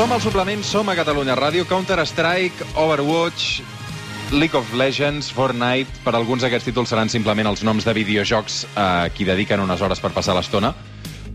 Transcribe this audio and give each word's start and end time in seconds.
Som 0.00 0.14
al 0.16 0.22
suplement, 0.24 0.62
som 0.64 0.88
a 0.88 0.94
Catalunya 0.96 1.34
Ràdio, 1.36 1.66
Counter-Strike, 1.68 2.70
Overwatch, 2.80 3.60
League 4.32 4.56
of 4.56 4.72
Legends, 4.72 5.28
Fortnite... 5.28 5.92
Per 6.00 6.14
alguns 6.16 6.40
d'aquests 6.40 6.70
títols 6.70 6.88
seran 6.88 7.12
simplement 7.12 7.50
els 7.50 7.60
noms 7.68 7.84
de 7.84 7.92
videojocs 7.92 8.62
a 8.80 8.86
qui 9.12 9.26
dediquen 9.28 9.60
unes 9.60 9.84
hores 9.84 10.00
per 10.00 10.08
passar 10.16 10.32
l'estona, 10.38 10.72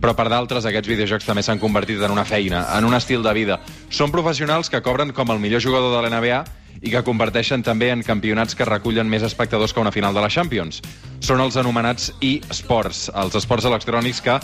però 0.06 0.14
per 0.14 0.28
d'altres 0.30 0.68
aquests 0.70 0.86
videojocs 0.92 1.26
també 1.26 1.42
s'han 1.42 1.58
convertit 1.58 1.98
en 2.06 2.12
una 2.14 2.28
feina, 2.30 2.60
en 2.78 2.86
un 2.86 2.94
estil 2.94 3.24
de 3.26 3.32
vida. 3.34 3.56
Són 3.90 4.12
professionals 4.14 4.70
que 4.70 4.84
cobren 4.86 5.10
com 5.18 5.32
el 5.34 5.40
millor 5.42 5.64
jugador 5.66 5.96
de 5.96 6.04
l'NBA 6.04 6.44
i 6.86 6.92
que 6.94 7.02
converteixen 7.08 7.64
també 7.66 7.88
en 7.90 8.04
campionats 8.06 8.54
que 8.54 8.68
recullen 8.70 9.10
més 9.10 9.26
espectadors 9.26 9.74
que 9.74 9.82
una 9.82 9.94
final 9.96 10.14
de 10.14 10.22
la 10.22 10.30
Champions. 10.30 10.84
Són 11.26 11.42
els 11.42 11.58
anomenats 11.58 12.12
e-sports, 12.22 13.08
els 13.18 13.40
esports 13.40 13.66
electrònics 13.66 14.22
que 14.22 14.36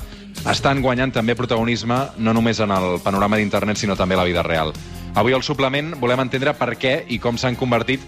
estan 0.50 0.82
guanyant 0.82 1.14
també 1.14 1.38
protagonisme 1.38 2.00
no 2.18 2.34
només 2.34 2.58
en 2.58 2.74
el 2.74 2.98
panorama 3.06 3.38
d'internet, 3.38 3.78
sinó 3.78 3.94
també 4.00 4.18
a 4.18 4.24
la 4.24 4.30
vida 4.32 4.42
real. 4.42 4.74
Avui 5.14 5.38
al 5.38 5.46
suplement 5.46 5.94
volem 6.02 6.26
entendre 6.26 6.56
per 6.58 6.74
què 6.74 7.04
i 7.14 7.22
com 7.22 7.38
s'han 7.38 7.60
convertit 7.60 8.02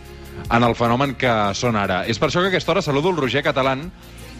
en 0.49 0.65
el 0.65 0.73
fenomen 0.73 1.13
que 1.21 1.37
són 1.53 1.77
ara. 1.77 2.01
És 2.09 2.17
per 2.17 2.31
això 2.31 2.41
que 2.41 2.49
a 2.49 2.55
aquesta 2.55 2.73
hora 2.73 2.81
saludo 2.81 3.13
el 3.13 3.21
Roger 3.21 3.45
Catalán, 3.45 3.91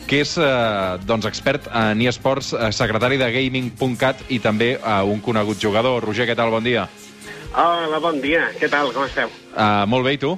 que 0.08 0.22
és 0.24 0.36
eh, 0.38 1.00
doncs, 1.08 1.26
expert 1.30 1.70
en 1.72 2.02
eSports, 2.04 2.54
eh, 2.54 2.72
secretari 2.76 3.18
de 3.22 3.30
Gaming.cat 3.34 4.26
i 4.34 4.40
també 4.44 4.74
eh, 4.76 5.02
un 5.08 5.22
conegut 5.24 5.62
jugador. 5.62 6.04
Roger, 6.04 6.28
què 6.30 6.36
tal? 6.38 6.52
Bon 6.54 6.64
dia. 6.66 6.88
Hola, 7.54 8.00
bon 8.02 8.18
dia. 8.22 8.48
Què 8.58 8.70
tal? 8.72 8.90
Com 8.96 9.06
esteu? 9.06 9.30
Uh, 9.54 9.86
molt 9.90 10.08
bé, 10.08 10.16
i 10.18 10.22
tu? 10.22 10.34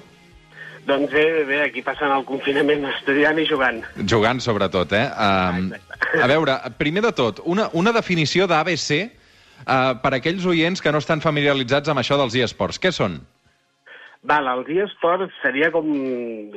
Doncs 0.86 1.14
bé, 1.14 1.24
bé, 1.48 1.62
aquí 1.66 1.82
passant 1.82 2.12
el 2.14 2.26
confinament, 2.28 2.84
estudiant 2.92 3.40
i 3.42 3.46
jugant. 3.50 3.80
Jugant, 4.04 4.42
sobretot, 4.44 4.92
eh? 4.94 5.06
Uh, 5.16 6.20
a 6.22 6.28
veure, 6.30 6.58
primer 6.78 7.06
de 7.08 7.14
tot, 7.16 7.40
una, 7.50 7.70
una 7.74 7.94
definició 7.96 8.50
d'ABC 8.52 8.90
uh, 9.00 9.96
per 10.04 10.12
a 10.12 10.20
aquells 10.20 10.46
oients 10.46 10.84
que 10.84 10.92
no 10.92 11.00
estan 11.02 11.24
familiaritzats 11.24 11.90
amb 11.90 12.04
això 12.04 12.20
dels 12.20 12.36
eSports. 12.44 12.82
Què 12.84 12.92
són? 12.94 13.18
Val, 14.26 14.48
els 14.50 14.70
eSports 14.74 15.36
seria 15.44 15.70
com... 15.74 15.86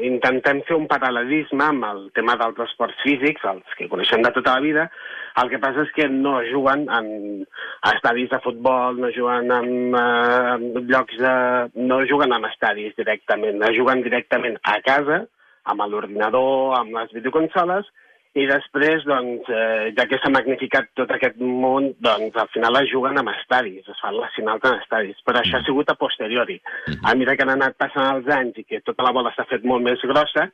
Intentem 0.09 0.63
fer 0.69 0.77
un 0.79 0.87
paral·lelisme 0.89 1.67
amb 1.67 1.85
el 1.89 2.01
tema 2.17 2.37
dels 2.41 2.61
esports 2.65 2.97
físics, 3.05 3.45
els 3.51 3.77
que 3.77 3.89
coneixem 3.93 4.25
de 4.25 4.33
tota 4.37 4.55
la 4.57 4.65
vida, 4.65 4.87
el 5.43 5.51
que 5.53 5.61
passa 5.63 5.85
és 5.85 5.93
que 5.97 6.07
no 6.11 6.39
juguen 6.49 6.87
en 6.97 7.11
estadis 7.93 8.31
de 8.33 8.41
futbol, 8.45 8.97
no 9.03 9.13
juguen 9.15 9.53
en, 9.59 9.71
eh, 10.01 10.83
llocs 10.89 11.21
de... 11.21 11.35
no 11.91 12.01
juguen 12.09 12.33
en 12.39 12.49
estadis 12.49 12.97
directament, 12.97 13.61
no 13.61 13.73
juguen 13.77 14.03
directament 14.07 14.57
a 14.65 14.79
casa, 14.87 15.23
amb 15.69 15.85
l'ordinador, 15.93 16.79
amb 16.81 16.97
les 16.97 17.13
videoconsoles, 17.21 17.93
i 18.37 18.45
després, 18.47 19.05
doncs, 19.09 19.49
eh, 19.49 19.91
ja 19.97 20.05
que 20.09 20.19
s'ha 20.21 20.31
magnificat 20.31 20.91
tot 20.99 21.11
aquest 21.15 21.39
món, 21.41 21.93
doncs 22.05 22.37
al 22.37 22.51
final 22.53 22.77
es 22.83 22.91
juguen 22.93 23.17
amb 23.19 23.33
estadis, 23.33 23.89
es 23.89 24.01
fan 24.03 24.19
les 24.19 24.35
finals 24.37 24.67
en 24.69 24.77
estadis, 24.83 25.23
però 25.25 25.41
això 25.41 25.59
ha 25.59 25.65
sigut 25.67 25.89
a 25.91 25.97
posteriori. 25.99 26.59
A 27.03 27.15
mesura 27.15 27.37
que 27.37 27.47
han 27.47 27.55
anat 27.57 27.79
passant 27.81 28.11
els 28.17 28.29
anys 28.37 28.61
i 28.61 28.67
que 28.69 28.83
tota 28.85 29.07
la 29.07 29.15
bola 29.17 29.33
s'ha 29.35 29.49
fet 29.49 29.65
molt 29.65 29.87
més 29.87 30.05
grossa, 30.13 30.49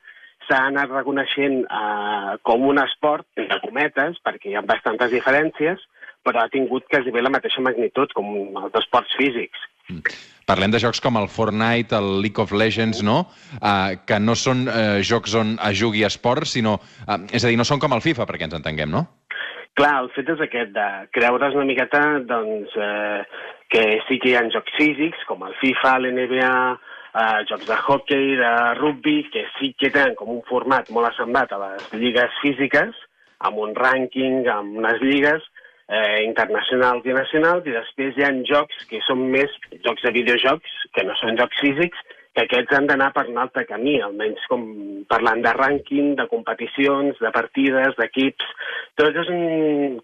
s'ha 0.47 0.61
anat 0.69 0.93
reconeixent 0.93 1.61
eh, 1.65 2.37
com 2.47 2.65
un 2.69 2.79
esport, 2.79 3.27
entre 3.35 3.59
cometes, 3.67 4.17
perquè 4.23 4.51
hi 4.51 4.55
ha 4.55 4.65
bastantes 4.65 5.11
diferències, 5.11 5.83
però 6.25 6.41
ha 6.41 6.53
tingut 6.53 6.87
quasi 6.89 7.11
bé 7.13 7.21
la 7.21 7.33
mateixa 7.33 7.61
magnitud 7.61 8.13
com 8.17 8.31
els 8.63 8.81
esports 8.81 9.13
físics. 9.19 9.59
Parlem 10.45 10.73
de 10.73 10.79
jocs 10.81 11.01
com 11.01 11.17
el 11.17 11.27
Fortnite, 11.31 11.97
el 11.97 12.21
League 12.21 12.41
of 12.41 12.53
Legends, 12.53 13.01
no? 13.05 13.23
Uh, 13.57 13.97
que 14.05 14.19
no 14.21 14.35
són 14.37 14.67
uh, 14.69 15.01
jocs 15.01 15.33
on 15.37 15.55
es 15.57 15.77
jugui 15.79 16.05
esport, 16.05 16.45
sinó... 16.49 16.77
Uh, 17.07 17.23
és 17.33 17.45
a 17.45 17.49
dir, 17.49 17.57
no 17.57 17.65
són 17.65 17.81
com 17.81 17.97
el 17.97 18.03
FIFA, 18.05 18.27
perquè 18.29 18.45
ens 18.45 18.57
entenguem, 18.59 18.93
no? 18.93 19.07
Clar, 19.75 19.95
el 20.05 20.11
fet 20.15 20.29
és 20.31 20.41
aquest, 20.45 20.69
de 20.71 20.87
creure's 21.17 21.55
una 21.57 21.67
miqueta, 21.67 22.01
doncs, 22.23 22.71
eh, 22.79 23.23
que 23.73 23.81
sí 24.07 24.21
que 24.23 24.29
hi 24.31 24.35
ha 24.39 24.45
jocs 24.53 24.71
físics, 24.77 25.25
com 25.27 25.43
el 25.43 25.57
FIFA, 25.59 25.97
l'NBA, 25.99 26.51
eh, 27.11 27.41
jocs 27.49 27.67
de 27.67 27.75
hockey, 27.75 28.37
de 28.39 28.53
rugby, 28.79 29.17
que 29.33 29.43
sí 29.57 29.73
que 29.75 29.91
tenen 29.91 30.15
com 30.15 30.31
un 30.31 30.39
format 30.47 30.87
molt 30.95 31.09
assemblat 31.09 31.51
a 31.51 31.59
les 31.65 31.91
lligues 31.99 32.39
físiques, 32.39 33.03
amb 33.49 33.59
un 33.65 33.75
rànquing, 33.75 34.47
amb 34.53 34.79
unes 34.79 35.03
lligues, 35.03 35.43
eh, 35.87 36.23
internacionals 36.25 37.05
i 37.05 37.15
nacionals, 37.15 37.65
i 37.67 37.75
després 37.75 38.17
hi 38.17 38.25
ha 38.25 38.33
jocs 38.49 38.85
que 38.89 39.01
són 39.05 39.27
més 39.33 39.51
jocs 39.85 40.05
de 40.05 40.13
videojocs, 40.15 40.77
que 40.95 41.05
no 41.05 41.15
són 41.21 41.37
jocs 41.39 41.61
físics, 41.61 42.03
que 42.35 42.43
aquests 42.43 42.75
han 42.75 42.87
d'anar 42.89 43.11
per 43.15 43.25
un 43.31 43.39
altre 43.39 43.63
camí, 43.69 43.95
almenys 44.03 44.43
com 44.51 44.65
parlant 45.11 45.41
de 45.45 45.53
rànquing, 45.55 46.15
de 46.19 46.27
competicions, 46.31 47.19
de 47.21 47.31
partides, 47.35 47.95
d'equips... 47.99 48.53
Tot 48.99 49.15
és 49.23 49.31
un... 49.31 49.99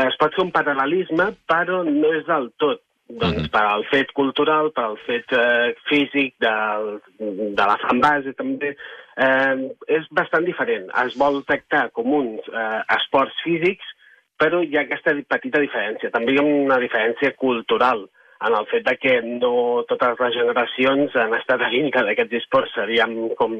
Es 0.00 0.16
pot 0.18 0.34
fer 0.34 0.44
un 0.44 0.52
paral·lelisme, 0.54 1.32
però 1.50 1.80
no 1.86 2.10
és 2.14 2.26
del 2.26 2.50
tot. 2.62 2.82
Doncs 3.10 3.48
per 3.50 3.62
al 3.66 3.82
fet 3.90 4.12
cultural, 4.14 4.70
per 4.74 4.84
al 4.86 4.98
fet 5.02 5.32
eh, 5.34 5.72
físic, 5.88 6.36
del, 6.42 7.00
de 7.18 7.64
la 7.70 7.78
fanbase 7.82 8.34
també, 8.38 8.70
eh, 9.18 9.56
és 9.98 10.06
bastant 10.14 10.46
diferent. 10.46 10.86
Es 11.04 11.16
vol 11.18 11.40
tractar 11.46 11.88
com 11.96 12.14
uns 12.20 12.46
eh, 12.50 12.82
esports 12.98 13.42
físics, 13.46 13.94
però 14.40 14.62
hi 14.64 14.78
ha 14.78 14.86
aquesta 14.86 15.14
petita 15.28 15.60
diferència. 15.62 16.12
També 16.14 16.34
hi 16.34 16.40
ha 16.40 16.46
una 16.46 16.80
diferència 16.82 17.34
cultural 17.36 18.06
en 18.46 18.54
el 18.56 18.66
fet 18.70 18.86
de 18.86 18.94
que 18.96 19.18
no 19.26 19.84
totes 19.88 20.20
les 20.24 20.36
generacions 20.38 21.16
han 21.20 21.34
estat 21.36 21.60
a 21.60 21.68
dintre 21.72 22.06
d'aquests 22.06 22.38
esports. 22.40 22.72
Seríem 22.76 23.34
com 23.40 23.56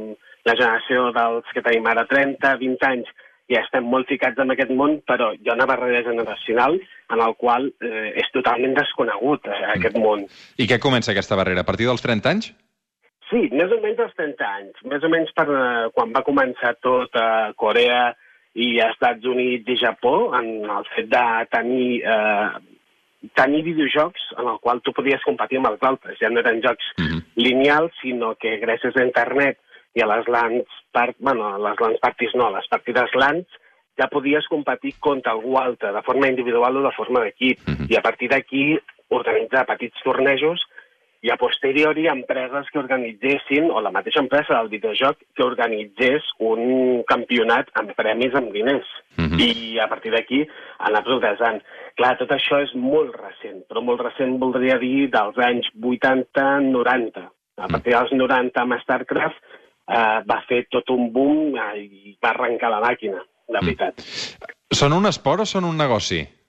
la 0.49 0.55
generació 0.57 1.11
dels 1.17 1.53
que 1.53 1.65
tenim 1.67 1.89
ara 1.91 2.07
30, 2.09 2.55
20 2.63 2.89
anys, 2.89 3.11
i 3.51 3.59
estem 3.59 3.87
molt 3.93 4.09
ficats 4.09 4.39
en 4.41 4.55
aquest 4.55 4.71
món, 4.79 5.01
però 5.11 5.33
hi 5.35 5.51
ha 5.51 5.57
una 5.57 5.67
barrera 5.67 6.05
generacional 6.07 6.79
en 6.79 7.23
el 7.27 7.37
qual 7.39 7.67
eh, 7.83 8.13
és 8.23 8.31
totalment 8.35 8.77
desconegut 8.79 9.49
eh, 9.51 9.63
aquest 9.75 9.99
mm. 9.99 10.05
món. 10.07 10.27
I 10.63 10.69
què 10.71 10.79
comença 10.83 11.11
aquesta 11.13 11.39
barrera? 11.39 11.65
A 11.65 11.69
partir 11.69 11.91
dels 11.91 12.05
30 12.05 12.31
anys? 12.31 12.53
Sí, 13.31 13.45
més 13.55 13.71
o 13.75 13.79
menys 13.83 14.01
als 14.07 14.15
30 14.19 14.47
anys. 14.47 14.85
Més 14.91 15.07
o 15.07 15.11
menys 15.11 15.35
per, 15.35 15.47
eh, 15.51 15.91
quan 15.97 16.15
va 16.15 16.25
començar 16.27 16.77
tot 16.83 17.19
a 17.19 17.27
eh, 17.51 17.53
Corea, 17.59 18.13
i 18.55 18.81
Estats 18.83 19.25
Units 19.27 19.69
i 19.71 19.79
Japó 19.79 20.33
en 20.39 20.67
el 20.67 20.87
fet 20.95 21.09
de 21.13 21.25
tenir, 21.53 22.03
eh, 22.03 23.29
tenir 23.39 23.63
videojocs 23.63 24.27
en 24.39 24.49
el 24.55 24.59
qual 24.61 24.83
tu 24.83 24.93
podies 24.93 25.23
competir 25.23 25.61
amb 25.61 25.71
els 25.73 25.83
altres. 25.83 26.19
Ja 26.19 26.31
no 26.31 26.41
eren 26.41 26.63
jocs 26.63 26.85
mm 26.99 27.07
-hmm. 27.07 27.23
lineals, 27.37 27.93
sinó 28.03 28.35
que 28.35 28.61
gràcies 28.61 28.97
a 28.97 29.05
internet 29.05 29.59
i 29.95 30.03
a 30.03 30.07
les 30.07 30.27
LANs, 30.29 30.67
part, 30.93 31.17
bueno, 31.19 31.47
a 31.47 31.59
les 31.59 31.81
LANs 31.81 32.01
parties 32.01 32.35
no, 32.35 32.47
a 32.47 32.57
les 32.57 32.69
partides 32.69 33.15
LANs, 33.15 33.47
ja 33.99 34.09
podies 34.09 34.47
competir 34.49 34.95
contra 34.99 35.33
algú 35.33 35.59
altre, 35.59 35.93
de 35.93 36.03
forma 36.03 36.29
individual 36.29 36.77
o 36.77 36.83
de 36.83 36.97
forma 36.97 37.21
d'equip. 37.21 37.59
Mm 37.67 37.75
-hmm. 37.75 37.91
I 37.93 37.97
a 37.97 38.03
partir 38.03 38.29
d'aquí 38.31 38.79
organitzar 39.09 39.67
petits 39.67 40.03
tornejos 40.03 40.61
i 41.23 41.31
a 41.31 41.37
posteriori 41.37 42.07
empreses 42.09 42.71
que 42.73 42.81
organitzessin, 42.81 43.69
o 43.71 43.81
la 43.85 43.93
mateixa 43.93 44.23
empresa 44.23 44.57
del 44.57 44.71
videojoc, 44.73 45.19
que 45.37 45.45
organitzés 45.45 46.25
un 46.41 47.03
campionat 47.09 47.69
amb 47.81 47.93
premis 47.97 48.35
amb 48.35 48.53
diners. 48.53 48.89
Uh 49.19 49.23
mhm. 49.23 49.37
-huh. 49.37 49.41
I 49.41 49.79
a 49.79 49.89
partir 49.89 50.13
d'aquí 50.13 50.47
anar 50.79 51.05
progressant. 51.05 51.63
Clar, 51.97 52.17
tot 52.19 52.31
això 52.31 52.63
és 52.63 52.75
molt 52.75 53.15
recent, 53.15 53.65
però 53.69 53.83
molt 53.83 54.01
recent 54.01 54.39
voldria 54.39 54.79
dir 54.79 55.11
dels 55.11 55.37
anys 55.39 55.67
80-90. 55.75 57.29
A 57.57 57.67
mhm. 57.67 57.73
partir 57.73 57.93
dels 57.93 58.13
90 58.13 58.61
amb 58.61 58.81
StarCraft 58.81 59.37
eh, 59.89 60.21
va 60.25 60.43
fer 60.49 60.67
tot 60.71 60.89
un 60.91 61.13
boom 61.13 61.57
eh, 61.57 61.83
i 61.83 62.17
va 62.23 62.31
arrencar 62.31 62.71
la 62.71 62.81
màquina, 62.81 63.21
de 63.49 63.59
mhm. 63.59 63.65
veritat. 63.65 63.95
Mm. 63.97 64.57
Són 64.73 64.93
un 64.93 65.07
esport 65.07 65.41
o 65.41 65.45
són 65.45 65.65
un 65.65 65.77
negoci? 65.77 66.40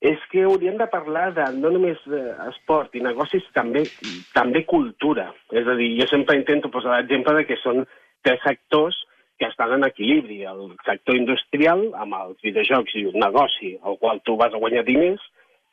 És 0.00 0.20
que 0.32 0.46
hauríem 0.48 0.78
de 0.80 0.88
parlar 0.88 1.28
de 1.36 1.44
no 1.58 1.70
només 1.74 2.00
esport 2.48 2.94
i 2.96 3.02
negocis, 3.04 3.44
també, 3.56 3.84
també 4.32 4.64
cultura. 4.64 5.28
És 5.52 5.68
a 5.68 5.76
dir, 5.76 5.90
jo 5.98 6.06
sempre 6.08 6.38
intento 6.40 6.72
posar 6.72 6.96
l'exemple 6.96 7.36
de 7.36 7.44
que 7.48 7.58
són 7.60 7.84
tres 8.24 8.40
sectors 8.46 8.96
que 9.40 9.48
estan 9.48 9.74
en 9.76 9.84
equilibri. 9.84 10.40
El 10.48 10.72
sector 10.86 11.16
industrial, 11.16 11.84
amb 12.00 12.16
els 12.16 12.40
videojocs 12.44 12.96
i 12.96 13.04
un 13.12 13.20
negoci 13.20 13.74
al 13.84 14.00
qual 14.00 14.24
tu 14.24 14.38
vas 14.40 14.56
a 14.56 14.62
guanyar 14.62 14.86
diners, 14.88 15.20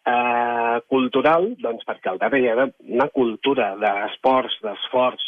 eh, 0.08 0.78
cultural, 0.92 1.54
doncs 1.64 1.88
perquè 1.88 2.12
al 2.12 2.20
darrere 2.20 2.44
hi 2.44 2.52
ha 2.52 2.68
una 3.00 3.10
cultura 3.16 3.74
d'esports, 3.80 4.60
d'esforç, 4.64 5.24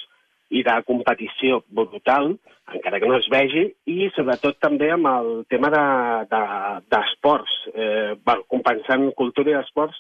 i 0.50 0.63
de 0.66 0.75
competició 0.88 1.62
brutal, 1.69 2.34
encara 2.74 3.00
que 3.01 3.10
no 3.10 3.18
es 3.19 3.28
vegi, 3.30 3.68
i 3.90 4.10
sobretot 4.16 4.57
també 4.62 4.90
amb 4.94 5.10
el 5.10 5.30
tema 5.50 5.69
d'esports, 5.69 7.56
de, 7.74 7.86
de, 8.16 8.34
eh, 8.34 8.42
compensant 8.50 9.10
cultura 9.18 9.54
i 9.54 9.60
esports, 9.60 9.98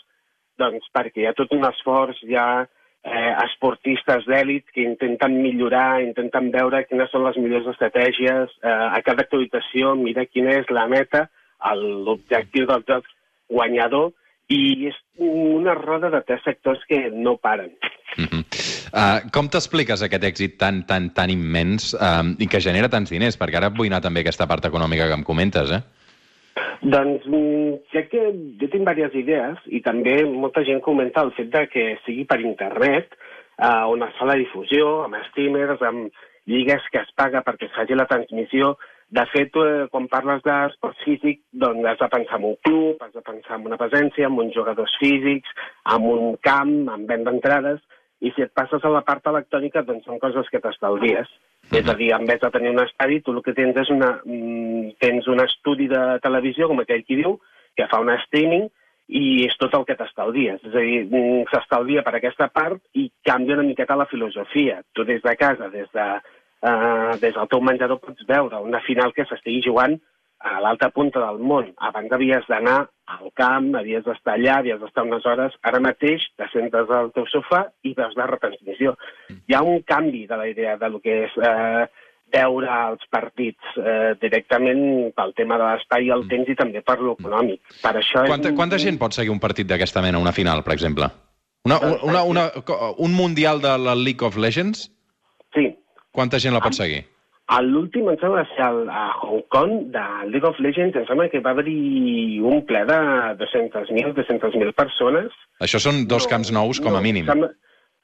doncs 0.59 0.89
perquè 0.95 1.23
hi 1.23 1.29
ha 1.29 1.37
tot 1.37 1.53
un 1.55 1.65
esforç, 1.69 2.23
hi 2.25 2.35
ha 2.35 2.49
eh, 2.63 3.33
esportistes 3.45 4.25
d'èlit 4.27 4.67
que 4.73 4.83
intenten 4.83 5.37
millorar, 5.43 6.01
intenten 6.03 6.51
veure 6.55 6.83
quines 6.89 7.11
són 7.13 7.27
les 7.27 7.37
millors 7.41 7.69
estratègies, 7.73 8.57
eh, 8.63 8.73
a 8.89 8.99
cada 9.05 9.25
actualització 9.25 9.95
mira 9.99 10.27
quina 10.27 10.57
és 10.59 10.73
la 10.73 10.87
meta, 10.91 11.27
l'objectiu 11.75 12.65
del 12.67 12.85
joc 12.87 13.07
guanyador, 13.51 14.11
i 14.49 14.89
és 14.89 14.97
una 15.21 15.75
roda 15.77 16.09
de 16.09 16.23
tres 16.25 16.41
sectors 16.43 16.81
que 16.89 17.09
no 17.13 17.37
paren. 17.37 17.71
Mm 18.17 18.25
-hmm. 18.25 18.78
Uh, 18.93 19.29
com 19.35 19.49
t'expliques 19.51 20.03
aquest 20.05 20.27
èxit 20.31 20.57
tan, 20.61 20.83
tan, 20.89 21.09
tan 21.15 21.31
immens 21.33 21.93
uh, 21.95 22.25
i 22.39 22.49
que 22.49 22.61
genera 22.63 22.91
tants 22.91 23.13
diners? 23.13 23.39
Perquè 23.39 23.61
ara 23.61 23.71
vull 23.73 23.89
anar 23.91 24.03
també 24.05 24.23
a 24.23 24.27
aquesta 24.27 24.47
part 24.49 24.65
econòmica 24.69 25.07
que 25.07 25.17
em 25.19 25.25
comentes, 25.27 25.71
eh? 25.71 25.81
Doncs 26.79 27.25
mm, 27.27 27.73
crec 27.91 28.07
que 28.13 28.21
jo 28.61 28.69
tinc 28.71 28.85
diverses 28.85 29.17
idees 29.19 29.59
i 29.67 29.81
també 29.83 30.21
molta 30.27 30.63
gent 30.67 30.79
comenta 30.85 31.25
el 31.25 31.33
fet 31.35 31.51
de 31.51 31.65
que 31.71 31.89
sigui 32.05 32.23
per 32.29 32.39
internet, 32.39 33.15
eh, 33.59 33.83
on 33.91 34.03
es 34.05 34.15
fa 34.19 34.29
la 34.29 34.37
difusió, 34.39 35.03
amb 35.03 35.19
streamers, 35.27 35.83
amb 35.83 36.23
lligues 36.49 36.87
que 36.93 37.03
es 37.03 37.11
paga 37.19 37.43
perquè 37.45 37.67
es 37.67 37.75
faci 37.75 37.97
la 37.99 38.07
transmissió. 38.09 38.77
De 39.09 39.25
fet, 39.33 39.55
eh, 39.57 39.87
quan 39.91 40.07
parles 40.07 40.41
d'esports 40.45 41.03
físic, 41.03 41.41
doncs 41.51 41.85
has 41.89 41.99
de 41.99 42.09
pensar 42.13 42.39
en 42.39 42.49
un 42.51 42.57
club, 42.63 43.03
has 43.03 43.13
de 43.13 43.23
pensar 43.25 43.57
en 43.57 43.65
una 43.67 43.77
presència, 43.77 44.27
en 44.27 44.39
uns 44.39 44.55
jugadors 44.55 44.95
físics, 45.01 45.49
en 45.95 46.05
un 46.05 46.35
camp, 46.45 46.75
en 46.93 47.07
venda 47.09 47.31
d'entrades, 47.31 47.81
i 48.19 48.31
si 48.35 48.43
et 48.43 48.51
passes 48.55 48.83
a 48.83 48.91
la 48.91 49.03
part 49.07 49.27
electrònica, 49.31 49.83
doncs 49.87 50.07
són 50.07 50.19
coses 50.19 50.49
que 50.51 50.59
t'estalvies. 50.63 51.29
És 51.75 51.87
a 51.87 51.95
dir, 51.95 52.09
en 52.15 52.25
vez 52.27 52.41
de 52.41 52.49
tenir 52.51 52.73
un 52.73 52.81
estadi, 52.83 53.21
tu 53.23 53.35
el 53.35 53.43
que 53.45 53.53
tens 53.55 53.77
és 53.77 53.89
una, 53.93 54.19
mm, 54.25 54.97
tens 54.99 55.27
un 55.27 55.39
estudi 55.43 55.87
de 55.87 56.19
televisió, 56.23 56.67
com 56.67 56.79
aquell 56.79 57.05
qui 57.05 57.15
diu, 57.21 57.39
que 57.77 57.87
fa 57.87 58.01
un 58.01 58.09
streaming, 58.25 58.67
i 59.07 59.45
és 59.45 59.55
tot 59.57 59.73
el 59.73 59.85
que 59.85 59.95
t'estalvies. 59.95 60.59
És 60.63 60.75
a 60.75 60.83
dir, 60.85 61.05
mm, 61.05 61.47
s'estalvia 61.51 62.03
per 62.03 62.15
aquesta 62.15 62.47
part 62.47 62.81
i 62.93 63.09
canvia 63.23 63.55
una 63.55 63.67
miqueta 63.69 63.95
la 63.95 64.05
filosofia. 64.05 64.81
Tu 64.93 65.03
des 65.03 65.21
de 65.21 65.35
casa, 65.35 65.69
des, 65.69 65.87
de, 65.91 66.07
uh, 66.61 67.17
des 67.19 67.33
del 67.33 67.47
teu 67.47 67.61
menjador, 67.61 67.99
pots 67.99 68.25
veure 68.27 68.61
una 68.61 68.81
final 68.81 69.13
que 69.13 69.25
s'estigui 69.25 69.61
jugant 69.65 69.99
a 70.39 70.59
l'alta 70.61 70.89
punta 70.89 71.19
del 71.19 71.39
món. 71.39 71.73
Abans 71.77 72.11
havies 72.11 72.45
d'anar 72.47 72.87
al 73.09 73.31
camp, 73.37 73.71
havies 73.79 74.03
d'estar 74.05 74.35
allà, 74.37 74.59
havies 74.59 74.79
d'estar 74.81 75.05
unes 75.07 75.25
hores. 75.25 75.55
Ara 75.65 75.81
mateix 75.83 76.25
te 76.37 76.47
sentes 76.53 76.91
al 76.93 77.09
teu 77.15 77.25
sofà 77.31 77.63
i 77.87 77.95
veus 77.97 78.13
la 78.19 78.27
retransmissió. 78.29 78.95
Hi 79.29 79.57
ha 79.57 79.63
un 79.65 79.81
canvi 79.87 80.25
de 80.29 80.37
la 80.37 80.47
idea 80.49 80.77
de 80.77 80.89
lo 80.93 81.01
que 81.03 81.23
és 81.25 81.37
eh, 81.41 81.87
veure 82.33 82.69
els 82.91 83.05
partits 83.11 83.79
eh, 83.81 84.13
directament 84.21 84.83
pel 85.17 85.33
tema 85.37 85.57
de 85.57 85.71
l'espai 85.71 86.07
i 86.07 86.13
el 86.13 86.27
temps 86.29 86.49
i 86.49 86.57
també 86.59 86.83
per 86.85 86.99
l'econòmic. 87.01 87.61
Per 87.81 87.95
això 87.97 88.25
quanta, 88.29 88.53
és... 88.53 88.57
quanta 88.57 88.81
gent 88.81 89.01
pot 89.01 89.17
seguir 89.17 89.33
un 89.33 89.41
partit 89.41 89.69
d'aquesta 89.69 90.05
mena, 90.05 90.21
una 90.21 90.35
final, 90.35 90.63
per 90.65 90.75
exemple? 90.77 91.09
Una, 91.67 91.79
una, 92.07 92.23
una, 92.23 92.43
un 92.97 93.13
mundial 93.13 93.59
de 93.61 93.75
la 93.77 93.95
League 93.97 94.25
of 94.25 94.37
Legends? 94.37 94.87
Sí. 95.55 95.67
Quanta 96.15 96.39
gent 96.39 96.55
la 96.55 96.61
pot 96.63 96.77
seguir? 96.77 97.03
L'últim, 97.65 98.05
em 98.11 98.17
sembla, 98.21 98.43
va 98.43 98.49
ser 98.51 98.65
el, 98.65 98.83
a 98.93 99.05
Hong 99.25 99.45
Kong, 99.49 99.71
de 99.93 100.03
League 100.29 100.45
of 100.45 100.59
Legends, 100.61 100.95
em 100.99 101.07
sembla 101.07 101.29
que 101.31 101.41
va 101.41 101.55
haver-hi 101.55 102.37
un 102.45 102.61
ple 102.69 102.83
de 102.85 102.99
200.000, 103.39 104.13
200.000 104.19 104.75
persones. 104.77 105.33
Això 105.65 105.81
són 105.81 106.03
dos 106.11 106.27
no, 106.27 106.31
camps 106.35 106.53
nous, 106.53 106.81
com 106.83 106.93
a 106.93 107.01
mínim. 107.01 107.25
Em 107.25 107.33
sembla, 107.33 107.49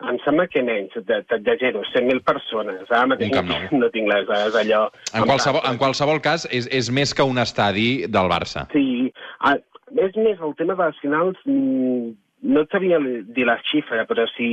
em 0.10 0.18
sembla 0.26 0.48
que 0.50 0.64
menys, 0.66 0.98
de, 0.98 1.22
de, 1.30 1.40
de 1.46 1.56
zero, 1.62 1.84
100.000 1.92 2.24
persones. 2.26 2.90
Ara 2.90 3.06
mateix 3.14 3.30
Un 3.30 3.38
camp 3.38 3.52
nou. 3.54 3.80
no 3.84 3.92
tinc 3.94 4.10
les 4.12 4.26
dades 4.32 4.58
allò... 4.64 4.82
En 5.14 5.30
qualsevol, 5.30 5.62
en 5.70 5.80
qualsevol 5.82 6.24
cas, 6.26 6.48
és, 6.50 6.68
és 6.74 6.90
més 6.90 7.14
que 7.14 7.28
un 7.30 7.38
estadi 7.42 7.90
del 8.10 8.32
Barça. 8.32 8.66
Sí, 8.74 9.12
a, 9.46 9.54
és 9.94 10.18
més, 10.18 10.42
el 10.42 10.58
tema 10.58 10.74
de 10.74 10.90
les 10.90 11.04
finals, 11.06 11.38
mm, 11.46 12.16
no 12.50 12.66
et 12.66 12.74
sabia 12.74 12.98
dir 13.38 13.46
la 13.48 13.60
xifra, 13.70 14.08
però 14.10 14.26
si 14.34 14.50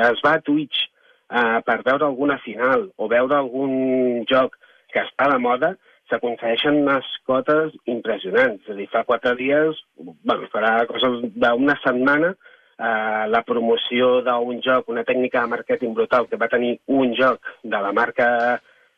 es 0.00 0.24
va 0.24 0.38
a 0.38 0.42
Twitch 0.48 0.88
eh, 1.30 1.60
per 1.66 1.78
veure 1.86 2.08
alguna 2.08 2.38
final 2.44 2.90
o 2.96 3.08
veure 3.08 3.38
algun 3.38 4.26
joc 4.30 4.56
que 4.90 5.02
està 5.04 5.30
de 5.30 5.38
moda, 5.38 5.74
s'aconsegueixen 6.10 6.82
unes 6.82 7.08
cotes 7.28 7.74
impressionants. 7.90 8.64
És 8.66 8.74
a 8.74 8.78
dir, 8.78 8.88
fa 8.90 9.04
quatre 9.06 9.36
dies, 9.38 9.78
bueno, 9.96 10.48
farà 10.52 10.80
coses 10.90 11.20
d'una 11.30 11.76
setmana, 11.84 12.32
eh, 12.34 13.24
la 13.30 13.42
promoció 13.46 14.18
d'un 14.26 14.62
joc, 14.64 14.90
una 14.90 15.06
tècnica 15.06 15.44
de 15.44 15.52
màrqueting 15.54 15.94
brutal 15.94 16.26
que 16.28 16.40
va 16.40 16.50
tenir 16.50 16.78
un 16.86 17.14
joc 17.18 17.52
de 17.62 17.82
la 17.86 17.92
marca 17.92 18.30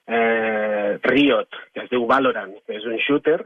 eh, 0.07 0.99
Riot, 1.03 1.61
que 1.75 1.85
es 1.85 1.91
diu 1.93 2.07
Valorant, 2.09 2.55
que 2.67 2.79
és 2.79 2.89
un 2.89 2.97
shooter, 3.03 3.43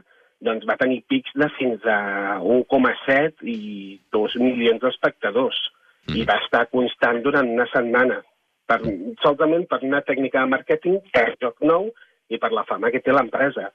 doncs 0.47 0.67
va 0.69 0.77
tenir 0.77 1.01
pics 1.09 1.33
de 1.35 1.49
fins 1.57 1.83
a 1.89 2.37
1,7 2.39 3.43
i 3.49 3.97
2 4.13 4.39
milions 4.43 4.81
d'espectadors. 4.83 5.59
Mm. 6.07 6.19
I 6.21 6.25
va 6.29 6.37
estar 6.43 6.67
constant 6.71 7.23
durant 7.25 7.49
una 7.51 7.65
setmana 7.73 8.21
per, 8.67 8.81
solament 9.23 9.65
per 9.71 9.81
una 9.87 10.03
tècnica 10.05 10.43
de 10.43 10.51
màrqueting, 10.51 10.99
per 11.13 11.31
joc 11.41 11.63
nou 11.65 11.89
i 12.29 12.39
per 12.41 12.51
la 12.51 12.65
fama 12.67 12.91
que 12.91 13.01
té 13.03 13.15
l'empresa. 13.15 13.71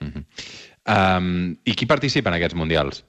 Mm 0.00 0.12
-hmm. 0.12 0.24
um, 0.94 1.56
I 1.64 1.74
qui 1.74 1.86
participa 1.86 2.30
en 2.30 2.36
aquests 2.36 2.54
mundials? 2.54 3.04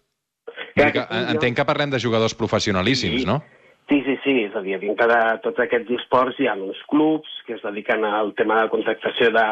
Ja, 0.75 0.91
que, 0.91 1.05
entenc 1.33 1.55
que 1.57 1.65
parlem 1.65 1.89
de 1.89 1.99
jugadors 1.99 2.35
professionalíssims, 2.35 3.21
sí. 3.21 3.25
no? 3.25 3.41
Sí, 3.89 4.01
sí, 4.05 4.17
sí, 4.23 4.43
és 4.43 4.55
a 4.55 4.61
dir, 4.61 4.79
dintre 4.79 5.07
de 5.07 5.21
tots 5.43 5.59
aquests 5.63 5.91
esports 5.95 6.39
hi 6.39 6.47
ha 6.47 6.55
uns 6.55 6.79
clubs 6.91 7.29
que 7.45 7.53
es 7.55 7.61
dediquen 7.63 8.03
al 8.05 8.33
tema 8.35 8.61
de 8.61 8.69
contractació 8.69 9.31
de 9.31 9.45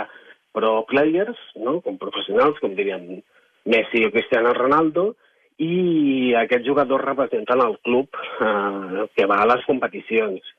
pro 0.52 0.86
players, 0.90 1.40
no? 1.56 1.80
com 1.82 1.98
professionals, 1.98 2.60
com 2.60 2.76
diríem 2.76 3.22
Messi 3.66 4.04
o 4.06 4.12
Cristiano 4.12 4.54
Ronaldo, 4.54 5.16
i 5.58 6.34
aquests 6.36 6.68
jugadors 6.68 7.06
representen 7.06 7.64
el 7.64 7.78
club 7.88 8.20
eh, 8.44 9.06
que 9.16 9.26
va 9.26 9.40
a 9.42 9.50
les 9.54 9.64
competicions 9.66 10.55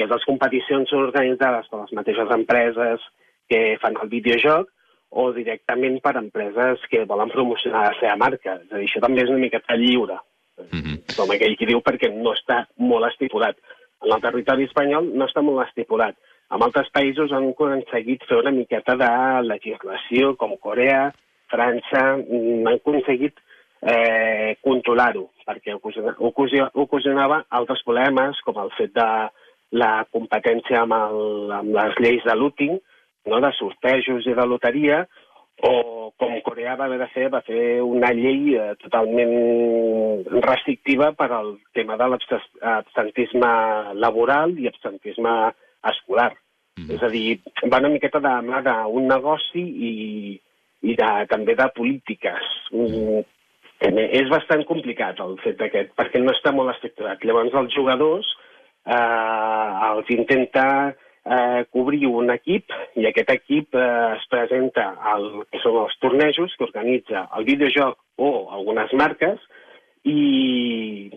aquestes 0.00 0.26
competicions 0.28 0.90
són 0.90 1.06
organitzades 1.08 1.68
per 1.68 1.82
les 1.82 1.92
mateixes 1.98 2.32
empreses 2.36 3.04
que 3.50 3.76
fan 3.82 3.98
el 4.02 4.08
videojoc 4.08 4.70
o 5.10 5.26
directament 5.34 5.98
per 6.02 6.14
empreses 6.20 6.82
que 6.90 7.04
volen 7.04 7.32
promocionar 7.34 7.88
la 7.88 7.98
seva 7.98 8.16
marca. 8.16 8.56
És 8.62 8.72
a 8.72 8.78
dir, 8.78 8.86
això 8.86 9.02
també 9.02 9.24
és 9.24 9.32
una 9.32 9.42
miqueta 9.42 9.76
lliure, 9.76 10.16
mm 10.62 10.80
-hmm. 10.80 11.16
com 11.16 11.30
aquell 11.30 11.56
qui 11.56 11.66
diu, 11.66 11.80
perquè 11.82 12.08
no 12.14 12.32
està 12.32 12.66
molt 12.76 13.06
estipulat. 13.10 13.56
En 14.02 14.12
el 14.12 14.20
territori 14.20 14.64
espanyol 14.64 15.10
no 15.14 15.26
està 15.26 15.42
molt 15.42 15.66
estipulat. 15.66 16.14
En 16.50 16.62
altres 16.62 16.88
països 16.90 17.32
han 17.32 17.50
aconseguit 17.50 18.24
fer 18.24 18.38
una 18.38 18.50
miqueta 18.50 18.96
de 18.96 19.10
legislació, 19.42 20.36
com 20.36 20.56
Corea, 20.56 21.12
França, 21.50 22.16
mm, 22.16 22.66
han 22.66 22.74
aconseguit 22.74 23.34
eh, 23.82 24.56
controlar-ho, 24.60 25.30
perquè 25.46 25.74
ocasionava 26.84 27.44
altres 27.48 27.82
problemes, 27.82 28.40
com 28.44 28.58
el 28.62 28.70
fet 28.76 28.92
de 28.92 29.08
la 29.70 30.04
competència 30.10 30.82
amb, 30.82 30.94
el, 30.96 31.52
amb 31.60 31.74
les 31.76 31.98
lleis 32.02 32.24
de 32.26 32.36
looting, 32.36 32.78
no, 33.30 33.40
de 33.44 33.50
sortejos 33.58 34.26
i 34.26 34.34
de 34.36 34.46
loteria, 34.46 35.04
o 35.60 35.72
com 36.16 36.38
Corea 36.44 36.74
va 36.76 36.86
haver 36.88 36.98
de 37.02 37.08
fer, 37.12 37.26
va 37.32 37.42
fer 37.44 37.80
una 37.84 38.12
llei 38.16 38.54
eh, 38.56 38.70
totalment 38.80 39.34
restrictiva 40.40 41.10
per 41.16 41.28
al 41.36 41.50
tema 41.76 41.98
de 42.00 42.08
l'absentisme 42.12 43.50
laboral 44.00 44.56
i 44.58 44.70
absentisme 44.70 45.34
escolar. 45.92 46.32
Mm. 46.78 46.94
És 46.96 47.04
a 47.04 47.10
dir, 47.12 47.40
va 47.66 47.82
una 47.82 47.92
miqueta 47.92 48.22
de 48.24 48.32
mà 48.46 48.62
d'un 48.64 49.08
negoci 49.10 49.60
i, 49.90 49.92
i 50.80 50.96
de, 50.96 51.10
també 51.28 51.56
de 51.58 51.68
polítiques. 51.76 52.54
Mm. 52.72 53.20
És 53.80 54.28
bastant 54.28 54.64
complicat 54.68 55.20
el 55.24 55.38
fet 55.40 55.56
d'aquest, 55.60 55.92
perquè 55.96 56.20
no 56.20 56.32
està 56.34 56.52
molt 56.52 56.72
estructurat. 56.74 57.22
Llavors 57.24 57.56
els 57.56 57.76
jugadors 57.76 58.28
eh, 58.86 59.70
els 59.90 60.10
intenta 60.14 60.66
eh, 61.24 61.64
cobrir 61.72 62.06
un 62.08 62.30
equip 62.34 62.72
i 62.96 63.06
aquest 63.08 63.32
equip 63.34 63.76
eh, 63.76 63.88
es 64.16 64.26
presenta 64.32 64.90
al 65.12 65.44
que 65.50 65.60
són 65.64 65.82
els 65.84 65.96
tornejos 66.02 66.54
que 66.56 66.68
organitza 66.68 67.26
el 67.36 67.48
videojoc 67.48 67.98
o 68.20 68.30
algunes 68.56 68.92
marques 68.98 69.42
i 70.04 71.10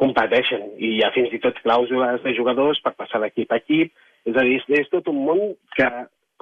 competeixen. 0.00 0.66
I 0.78 0.96
hi 0.96 1.04
ha 1.04 1.12
fins 1.14 1.32
i 1.34 1.40
tot 1.42 1.58
clàusules 1.64 2.22
de 2.24 2.34
jugadors 2.36 2.80
per 2.84 2.96
passar 2.98 3.22
d'equip 3.22 3.52
a 3.52 3.60
equip. 3.62 3.94
És 4.24 4.36
a 4.36 4.44
dir, 4.46 4.60
és 4.80 4.88
tot 4.90 5.08
un 5.12 5.20
món 5.26 5.42
que, 5.76 5.88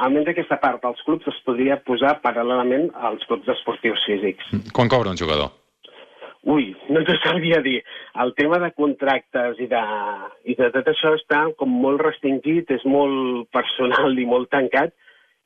almenys 0.02 0.31
aquesta 0.33 0.59
part 0.62 0.83
dels 0.85 1.02
clubs, 1.07 1.26
es 1.29 1.41
podria 1.47 1.81
posar 1.85 2.21
paral·lelament 2.23 2.88
als 3.09 3.26
clubs 3.29 3.50
esportius 3.57 4.05
físics. 4.07 4.55
Quan 4.73 4.88
cobra 4.93 5.11
un 5.12 5.19
jugador? 5.19 5.50
Ui, 6.43 6.73
no 6.91 7.05
t'ho 7.07 7.15
sabria 7.23 7.61
dir. 7.63 7.79
El 8.25 8.33
tema 8.35 8.59
de 8.59 8.73
contractes 8.75 9.61
i 9.63 9.69
de, 9.71 9.83
i 10.51 10.57
de 10.59 10.71
tot 10.75 10.89
això 10.91 11.15
està 11.15 11.45
com 11.59 11.71
molt 11.85 12.03
restringit, 12.03 12.71
és 12.75 12.85
molt 12.89 13.47
personal 13.55 14.19
i 14.19 14.27
molt 14.27 14.51
tancat 14.51 14.95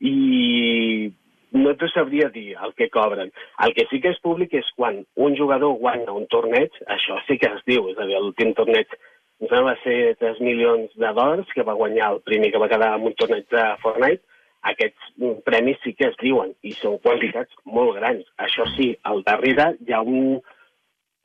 i 0.00 1.12
no 1.56 1.74
t'ho 1.76 1.88
sabria 1.92 2.30
dir 2.32 2.54
el 2.64 2.72
que 2.78 2.88
cobren. 2.92 3.28
El 3.64 3.74
que 3.76 3.84
sí 3.90 4.00
que 4.00 4.14
és 4.14 4.22
públic 4.24 4.56
és 4.56 4.70
quan 4.76 5.02
un 5.16 5.36
jugador 5.36 5.76
guanya 5.82 6.16
un 6.16 6.24
torneig, 6.32 6.72
això 6.88 7.20
sí 7.28 7.36
que 7.40 7.52
es 7.52 7.62
diu, 7.68 7.90
és 7.92 8.00
a 8.00 8.08
dir, 8.08 8.16
l'últim 8.20 8.56
torneig 8.56 8.96
sembla 9.36 9.62
va 9.66 9.74
ser 9.82 10.16
3 10.20 10.40
milions 10.40 10.92
de 10.96 11.12
dòlars, 11.12 11.52
que 11.52 11.64
va 11.68 11.76
guanyar 11.76 12.14
el 12.14 12.22
primer 12.24 12.50
que 12.52 12.60
va 12.62 12.70
quedar 12.72 12.94
en 12.96 13.04
un 13.10 13.14
torneig 13.20 13.44
de 13.52 13.64
Fortnite, 13.82 14.24
aquests 14.70 15.10
premis 15.44 15.78
sí 15.84 15.92
que 15.94 16.08
es 16.08 16.16
diuen 16.22 16.54
i 16.66 16.72
són 16.74 16.96
quantitats 17.04 17.52
molt 17.64 17.98
grans. 17.98 18.24
Això 18.42 18.66
sí, 18.74 18.94
al 19.04 19.22
darrere 19.26 19.74
hi 19.84 19.92
ha 19.92 20.00
un, 20.00 20.40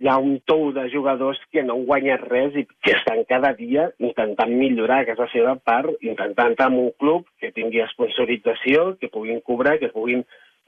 hi 0.02 0.10
ha 0.10 0.18
un 0.18 0.40
tou 0.50 0.72
de 0.74 0.88
jugadors 0.90 1.40
que 1.54 1.62
no 1.62 1.76
guanyen 1.86 2.24
res 2.26 2.56
i 2.58 2.66
que 2.82 2.96
estan 2.96 3.22
cada 3.30 3.54
dia 3.54 3.92
intentant 4.02 4.50
millorar 4.50 5.04
a 5.04 5.10
casa 5.12 5.28
seva 5.30 5.54
per 5.62 5.94
intentar 6.02 6.48
entrar 6.50 6.72
en 6.72 6.80
un 6.88 6.92
club 6.98 7.28
que 7.40 7.52
tingui 7.54 7.84
sponsorització, 7.94 8.96
que 8.98 9.12
puguin 9.14 9.44
cobrar, 9.46 9.78
que 9.78 9.92
puguin 9.94 10.24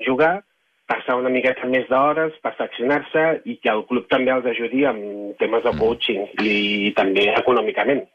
jugar, 0.06 0.44
passar 0.86 1.16
una 1.18 1.32
miqueta 1.34 1.66
més 1.66 1.88
d'hores, 1.90 2.36
perfeccionar-se 2.46 3.24
i 3.50 3.58
que 3.64 3.72
el 3.74 3.86
club 3.90 4.06
també 4.12 4.36
els 4.36 4.46
ajudi 4.54 4.86
amb 4.86 5.34
temes 5.42 5.66
de 5.66 5.74
coaching 5.80 6.28
i 6.44 6.94
també 6.98 7.32
econòmicament. 7.34 8.06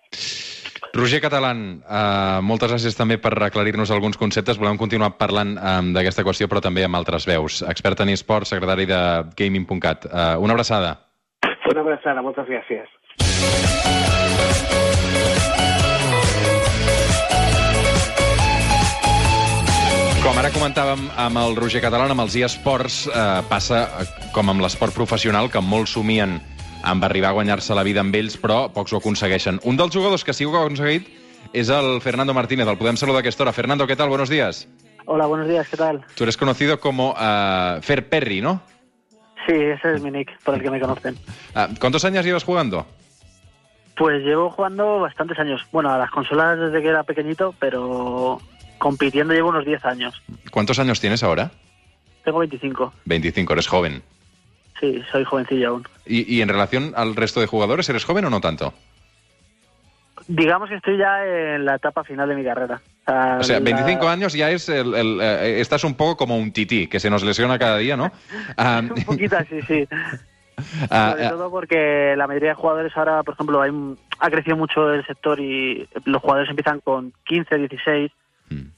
Roger 0.95 1.21
Catalán, 1.21 1.83
uh, 1.83 2.39
moltes 2.47 2.71
gràcies 2.71 2.97
també 2.97 3.19
per 3.21 3.35
aclarir-nos 3.43 3.91
alguns 3.91 4.17
conceptes. 4.17 4.59
Volem 4.59 4.79
continuar 4.79 5.17
parlant 5.19 5.57
um, 5.59 5.91
d'aquesta 5.95 6.25
qüestió, 6.27 6.49
però 6.49 6.63
també 6.65 6.87
amb 6.87 6.97
altres 6.99 7.27
veus. 7.29 7.61
Expert 7.67 8.07
en 8.07 8.15
eSports, 8.15 8.55
secretari 8.55 8.87
de 8.89 9.03
Gaming.cat. 9.37 10.07
Uh, 10.07 10.39
una 10.43 10.55
abraçada. 10.57 11.08
Una 11.69 11.83
abraçada, 11.85 12.23
moltes 12.25 12.47
gràcies. 12.49 12.89
Com 20.25 20.39
ara 20.41 20.49
comentàvem 20.55 21.03
amb 21.21 21.41
el 21.43 21.59
Roger 21.59 21.83
Catalán, 21.85 22.15
amb 22.15 22.25
els 22.25 22.39
eSports, 22.41 23.03
eh, 23.09 23.27
passa 23.51 23.83
eh, 23.85 24.07
com 24.33 24.49
amb 24.49 24.65
l'esport 24.65 24.97
professional, 24.97 25.51
que 25.53 25.61
molts 25.61 25.93
somien 25.99 26.39
amb 26.89 27.05
arribar 27.05 27.35
a 27.35 27.37
guanyar-se 27.37 27.77
la 27.77 27.85
vida 27.85 28.01
amb 28.01 28.17
ells, 28.17 28.39
però 28.41 28.63
pocs 28.73 28.95
ho 28.95 29.03
aconsegueixen. 29.03 29.61
Un 29.69 29.77
dels 29.77 29.93
jugadors 29.93 30.25
que 30.25 30.33
sí 30.33 30.47
que 30.47 30.51
ho 30.51 30.57
ha 30.57 30.65
aconseguit 30.65 31.13
és 31.53 31.69
el 31.69 32.01
Fernando 32.01 32.33
Martínez. 32.33 32.69
El 32.69 32.81
podem 32.81 32.97
saludar 32.97 33.21
a 33.21 33.27
aquesta 33.27 33.45
hora. 33.45 33.53
Fernando, 33.53 33.87
¿qué 33.87 33.97
tal? 33.97 34.09
Buenos 34.09 34.31
días. 34.31 34.67
Hola, 35.05 35.27
buenos 35.27 35.49
días, 35.49 35.69
¿qué 35.69 35.77
tal? 35.77 36.05
Tú 36.15 36.25
eres 36.25 36.37
conocido 36.37 36.81
como 36.81 37.13
uh, 37.13 37.81
Fer 37.81 38.09
Perry, 38.09 38.41
¿no? 38.41 38.61
Sí, 39.49 39.55
ese 39.55 39.95
es 39.95 40.03
mi 40.03 40.11
nick, 40.11 40.39
por 40.43 40.55
el 40.57 40.63
que 40.63 40.71
me 40.71 40.79
conocen. 40.79 41.17
Uh, 41.57 41.75
¿Cuántos 41.81 42.05
años 42.05 42.23
llevas 42.23 42.45
jugando? 42.45 42.87
Pues 43.97 44.23
llevo 44.23 44.51
jugando 44.51 45.01
bastantes 45.01 45.39
años. 45.39 45.63
Bueno, 45.73 45.91
a 45.91 45.97
las 45.97 46.11
consolas 46.11 46.59
desde 46.59 46.83
que 46.83 46.89
era 46.89 47.03
pequeñito, 47.03 47.55
pero 47.59 48.43
compitiendo 48.77 49.33
llevo 49.33 49.49
unos 49.49 49.65
10 49.65 49.85
años. 49.87 50.23
¿Cuántos 50.51 50.79
años 50.79 51.01
tienes 51.01 51.23
ahora? 51.23 51.51
Tengo 52.25 52.41
25. 52.41 52.93
25, 53.07 53.53
eres 53.55 53.67
joven. 53.67 54.03
Sí, 54.79 55.03
soy 55.11 55.25
jovencillo 55.25 55.69
aún. 55.71 55.89
¿Y, 56.05 56.33
y 56.33 56.43
en 56.43 56.51
relación 56.51 56.93
al 56.95 57.17
resto 57.17 57.41
de 57.41 57.47
jugadores, 57.47 57.89
eres 57.89 58.05
joven 58.05 58.27
o 58.27 58.31
no 58.31 58.43
tanto? 58.43 58.75
Digamos 60.29 60.69
que 60.69 60.77
estoy 60.77 60.99
ya 60.99 61.25
en 61.25 61.65
la 61.65 61.77
etapa 61.77 62.05
final 62.05 62.29
de 62.29 62.37
mi 62.37 62.45
carrera. 62.45 62.81
O 63.39 63.43
sea, 63.43 63.61
25 63.61 64.05
la... 64.05 64.13
años 64.13 64.35
ya 64.35 64.51
es 64.51 64.69
el, 64.69 64.95
el, 64.95 65.21
eh, 65.23 65.61
estás 65.61 65.85
un 65.85 65.95
poco 65.95 66.19
como 66.19 66.37
un 66.37 66.53
tití, 66.53 66.87
que 66.87 67.01
se 67.01 67.09
nos 67.09 67.25
lesiona 67.25 67.59
cada 67.59 67.79
día, 67.79 67.97
¿no? 67.97 68.13
um... 68.59 68.91
un 68.97 69.05
poquito 69.05 69.39
así, 69.39 69.63
sí. 69.63 69.89
Uh, 69.89 70.63
Sobre 70.89 71.27
uh... 71.27 71.31
todo 71.31 71.51
porque 71.51 72.15
la 72.17 72.27
mayoría 72.27 72.51
de 72.51 72.55
jugadores 72.57 72.95
ahora, 72.95 73.23
por 73.23 73.35
ejemplo, 73.35 73.63
hay, 73.63 73.71
ha 74.19 74.31
crecido 74.31 74.59
mucho 74.59 74.93
el 74.93 75.07
sector 75.07 75.41
y 75.41 75.89
los 76.05 76.21
jugadores 76.21 76.51
empiezan 76.51 76.81
con 76.81 77.15
15, 77.25 77.57
16 77.57 78.13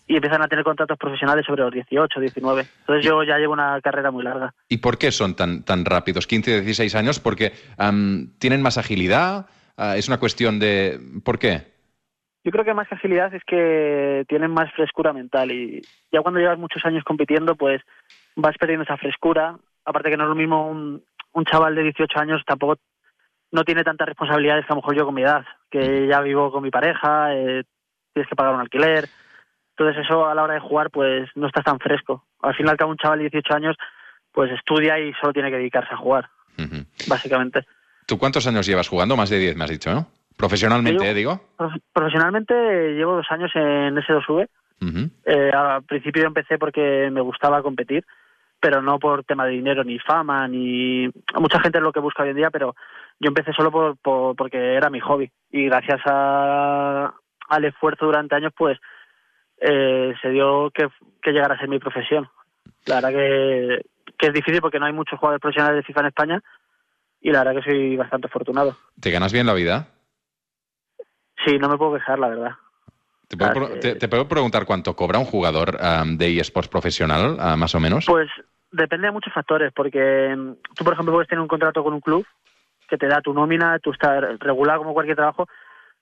y 0.07 0.17
empiezan 0.17 0.43
a 0.43 0.49
tener 0.49 0.65
contratos 0.65 0.99
profesionales 0.99 1.47
sobre 1.47 1.63
los 1.63 1.73
18, 1.73 2.21
19. 2.21 2.67
Entonces 2.81 3.05
yo 3.05 3.23
ya 3.23 3.39
llevo 3.39 3.53
una 3.53 3.81
carrera 3.81 4.11
muy 4.11 4.25
larga. 4.25 4.53
¿Y 4.69 4.79
por 4.79 4.99
qué 4.99 5.13
son 5.13 5.35
tan, 5.35 5.63
tan 5.63 5.85
rápidos, 5.85 6.27
15, 6.27 6.63
16 6.63 6.95
años? 6.97 7.21
¿Porque 7.21 7.53
um, 7.79 8.29
tienen 8.39 8.63
más 8.63 8.79
agilidad? 8.79 9.47
Uh, 9.81 9.95
¿Es 9.97 10.09
una 10.09 10.19
cuestión 10.19 10.59
de...? 10.59 11.01
¿Por 11.25 11.39
qué? 11.39 11.63
Yo 12.45 12.53
creo 12.53 12.67
que 12.67 12.75
más 12.75 12.87
que 12.87 12.97
agilidad 12.97 13.35
es 13.35 13.43
que 13.47 14.27
tienen 14.29 14.51
más 14.51 14.71
frescura 14.75 15.15
mental 15.15 15.51
y 15.51 15.81
ya 16.13 16.21
cuando 16.21 16.39
llevas 16.39 16.59
muchos 16.59 16.85
años 16.85 17.03
compitiendo 17.03 17.55
pues 17.55 17.81
vas 18.37 18.57
perdiendo 18.59 18.85
esa 18.85 18.99
frescura. 18.99 19.57
Aparte 19.87 20.11
que 20.11 20.19
no 20.19 20.25
es 20.25 20.29
lo 20.29 20.35
mismo 20.35 20.69
un, 20.69 21.03
un 21.33 21.45
chaval 21.47 21.75
de 21.75 21.85
18 21.85 22.19
años 22.19 22.43
tampoco 22.47 22.77
no 23.53 23.65
tiene 23.65 23.83
tantas 23.83 24.07
responsabilidades 24.07 24.67
que 24.67 24.73
a 24.73 24.77
lo 24.77 24.83
mejor 24.83 24.97
yo 24.97 25.07
con 25.07 25.15
mi 25.15 25.23
edad, 25.23 25.45
que 25.71 26.07
ya 26.07 26.21
vivo 26.21 26.53
con 26.53 26.63
mi 26.63 26.71
pareja, 26.71 27.35
eh, 27.35 27.65
tienes 28.13 28.29
que 28.29 28.37
pagar 28.37 28.55
un 28.55 28.61
alquiler, 28.61 29.09
entonces 29.71 30.05
eso 30.05 30.27
a 30.27 30.35
la 30.35 30.43
hora 30.43 30.55
de 30.55 30.61
jugar 30.61 30.91
pues 30.91 31.29
no 31.35 31.47
estás 31.47 31.65
tan 31.65 31.79
fresco. 31.79 32.27
Al 32.43 32.55
final 32.55 32.77
que 32.77 32.85
un 32.85 32.97
chaval 32.97 33.19
de 33.19 33.31
18 33.31 33.55
años 33.55 33.77
pues 34.31 34.53
estudia 34.53 34.99
y 34.99 35.13
solo 35.15 35.33
tiene 35.33 35.51
que 35.51 35.57
dedicarse 35.57 35.95
a 35.95 35.99
jugar, 35.99 36.29
uh 36.59 36.63
-huh. 36.63 37.09
básicamente. 37.09 37.67
¿Tú 38.11 38.19
cuántos 38.19 38.45
años 38.49 38.67
llevas 38.67 38.89
jugando? 38.89 39.17
Más 39.17 39.31
de 39.31 39.39
10 39.39 39.55
me 39.55 39.63
has 39.63 39.71
dicho, 39.71 39.95
¿no? 39.95 40.09
Profesionalmente, 40.37 41.15
digo. 41.15 41.41
Profesionalmente 41.93 42.53
llevo 42.95 43.15
dos 43.15 43.27
años 43.31 43.53
en 43.55 43.95
S2V. 43.95 44.49
Uh 44.81 44.85
-huh. 44.85 45.11
eh, 45.27 45.53
al 45.55 45.85
principio 45.85 46.27
empecé 46.27 46.59
porque 46.59 47.09
me 47.13 47.21
gustaba 47.21 47.63
competir, 47.63 48.05
pero 48.59 48.83
no 48.83 48.99
por 48.99 49.23
tema 49.23 49.47
de 49.47 49.53
dinero 49.53 49.85
ni 49.85 50.01
fama, 50.01 50.49
ni... 50.49 51.09
Mucha 51.39 51.61
gente 51.61 51.79
es 51.79 51.85
lo 51.85 51.93
que 51.93 52.01
busca 52.01 52.25
hoy 52.25 52.31
en 52.31 52.37
día, 52.37 52.51
pero 52.51 52.75
yo 53.21 53.29
empecé 53.29 53.53
solo 53.53 53.71
por, 53.71 53.97
por 53.99 54.35
porque 54.35 54.75
era 54.75 54.91
mi 54.91 54.99
hobby. 54.99 55.31
Y 55.53 55.67
gracias 55.67 56.01
a, 56.07 57.15
al 57.49 57.65
esfuerzo 57.65 58.07
durante 58.07 58.35
años, 58.35 58.53
pues 58.59 58.77
eh, 59.61 60.15
se 60.21 60.31
dio 60.31 60.73
que, 60.73 60.89
que 61.23 61.31
llegara 61.31 61.55
a 61.55 61.59
ser 61.59 61.69
mi 61.69 61.79
profesión. 61.79 62.29
La 62.87 62.97
verdad 62.97 63.11
que, 63.11 63.83
que 64.19 64.27
es 64.27 64.33
difícil 64.33 64.61
porque 64.61 64.81
no 64.81 64.87
hay 64.87 64.93
muchos 64.93 65.17
jugadores 65.17 65.41
profesionales 65.41 65.77
de 65.77 65.87
FIFA 65.87 66.01
en 66.01 66.07
España 66.07 66.43
y 67.21 67.31
la 67.31 67.45
verdad 67.45 67.63
que 67.63 67.71
soy 67.71 67.97
bastante 67.97 68.27
afortunado. 68.27 68.77
¿Te 69.01 69.11
ganas 69.11 69.33
bien 69.33 69.47
la 69.47 69.55
vida? 69.55 69.89
Sí, 71.45 71.59
no 71.59 71.69
me 71.69 71.77
puedo 71.77 71.95
quejar, 71.95 72.19
la 72.19 72.29
verdad. 72.29 72.51
¿Te 73.29 73.37
puedo, 73.37 73.75
que... 73.75 73.79
te, 73.79 73.95
te 73.95 74.09
puedo 74.09 74.27
preguntar 74.27 74.67
cuánto 74.67 74.97
cobra 74.97 75.19
un 75.19 75.25
jugador 75.25 75.79
um, 75.81 76.17
de 76.17 76.39
eSports 76.41 76.69
profesional, 76.69 77.39
uh, 77.39 77.57
más 77.57 77.75
o 77.75 77.81
menos? 77.81 78.07
Pues 78.07 78.29
depende 78.73 79.07
de 79.07 79.13
muchos 79.13 79.33
factores, 79.33 79.73
porque 79.73 80.35
mm, 80.37 80.75
tú, 80.75 80.85
por 80.85 80.95
ejemplo, 80.95 81.15
puedes 81.15 81.29
tener 81.29 81.41
un 81.41 81.49
contrato 81.49 81.83
con 81.85 81.95
un 81.95 82.01
club 82.01 82.27
que 82.89 82.99
te 82.99 83.07
da 83.07 83.21
tu 83.21 83.33
nómina, 83.33 83.79
tú 83.79 83.93
estás 83.93 84.39
regular 84.41 84.79
como 84.79 84.93
cualquier 84.93 85.17
trabajo, 85.17 85.47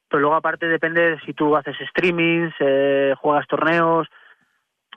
pero 0.08 0.22
luego 0.22 0.36
aparte 0.36 0.66
depende 0.66 1.02
de 1.02 1.20
si 1.20 1.34
tú 1.34 1.54
haces 1.54 1.76
streamings, 1.90 2.54
eh, 2.60 3.14
juegas 3.20 3.46
torneos, 3.46 4.08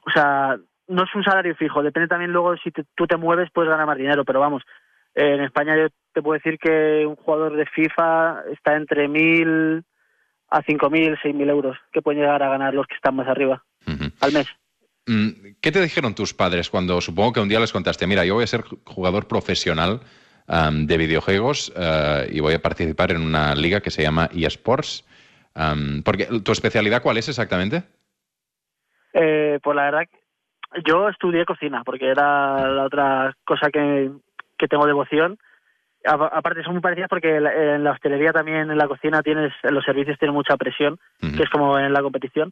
o 0.06 0.12
sea, 0.12 0.58
no 0.88 1.04
es 1.04 1.16
un 1.16 1.24
salario 1.24 1.54
fijo, 1.56 1.84
depende 1.84 2.08
también 2.08 2.32
luego 2.32 2.56
si 2.58 2.72
te, 2.72 2.86
tú 2.96 3.08
te 3.08 3.18
mueves 3.18 3.52
puedes 3.52 3.70
ganar 3.70 3.86
más 3.86 3.98
dinero, 3.98 4.24
pero 4.24 4.40
vamos, 4.40 4.64
en 5.16 5.42
España 5.42 5.76
yo 5.78 5.88
te 6.14 6.22
puedo 6.22 6.40
decir 6.40 6.58
que 6.60 7.06
un 7.06 7.16
jugador 7.16 7.56
de 7.56 7.66
FIFA 7.66 8.44
está 8.52 8.76
entre 8.76 9.08
mil 9.08 9.84
a 10.50 10.62
cinco 10.64 10.90
mil, 10.90 11.18
seis 11.22 11.34
mil 11.34 11.50
euros, 11.50 11.78
que 11.92 12.02
pueden 12.02 12.22
llegar 12.22 12.44
a 12.44 12.50
ganar 12.50 12.74
los 12.74 12.86
que 12.88 12.96
están 12.96 13.16
más 13.16 13.28
arriba 13.28 13.64
uh 13.88 13.92
-huh. 13.92 14.12
al 14.22 14.34
mes. 14.34 14.48
Mm, 15.08 15.56
¿Qué 15.62 15.72
te 15.72 15.82
dijeron 15.82 16.14
tus 16.14 16.34
padres 16.34 16.70
cuando 16.70 17.02
supongo 17.02 17.34
que 17.34 17.40
un 17.40 17.50
día 17.50 17.60
les 17.60 17.72
contaste, 17.72 18.06
mira, 18.06 18.26
yo 18.26 18.36
voy 18.36 18.44
a 18.44 18.48
ser 18.48 18.64
jugador 18.86 19.28
profesional 19.28 20.02
um, 20.48 20.86
de 20.86 20.98
videojuegos 20.98 21.74
uh, 21.76 22.30
y 22.30 22.40
voy 22.40 22.54
a 22.54 22.62
participar 22.62 23.12
en 23.12 23.22
una 23.22 23.56
liga 23.56 23.82
que 23.82 23.92
se 23.92 24.04
llama 24.04 24.30
eSports? 24.34 25.06
Um, 25.56 26.04
porque, 26.04 26.28
¿Tu 26.44 26.52
especialidad 26.52 27.02
cuál 27.02 27.18
es 27.18 27.30
exactamente? 27.30 27.84
Eh, 29.14 29.60
pues 29.62 29.76
la 29.76 29.84
verdad, 29.86 30.08
yo 30.88 31.10
estudié 31.10 31.46
cocina 31.46 31.84
porque 31.84 32.08
era 32.08 32.68
la 32.70 32.86
otra 32.86 33.36
cosa 33.44 33.70
que, 33.72 34.12
que 34.62 34.68
tengo 34.68 34.86
devoción. 34.86 35.38
A, 36.06 36.14
aparte 36.14 36.64
son 36.64 36.74
muy 36.74 36.82
parecidas 36.82 37.10
porque 37.10 37.36
en 37.36 37.84
la 37.84 37.92
hostelería 37.92 38.32
también 38.32 38.72
en 38.72 38.78
la 38.78 38.88
cocina 38.88 39.22
tienes, 39.22 39.52
en 39.64 39.74
los 39.74 39.84
servicios 39.84 40.18
tiene 40.18 40.34
mucha 40.34 40.56
presión, 40.56 40.94
uh 40.94 41.26
-huh. 41.26 41.38
que 41.38 41.44
es 41.44 41.50
como 41.50 41.78
en 41.78 41.92
la 41.92 42.02
competición. 42.02 42.52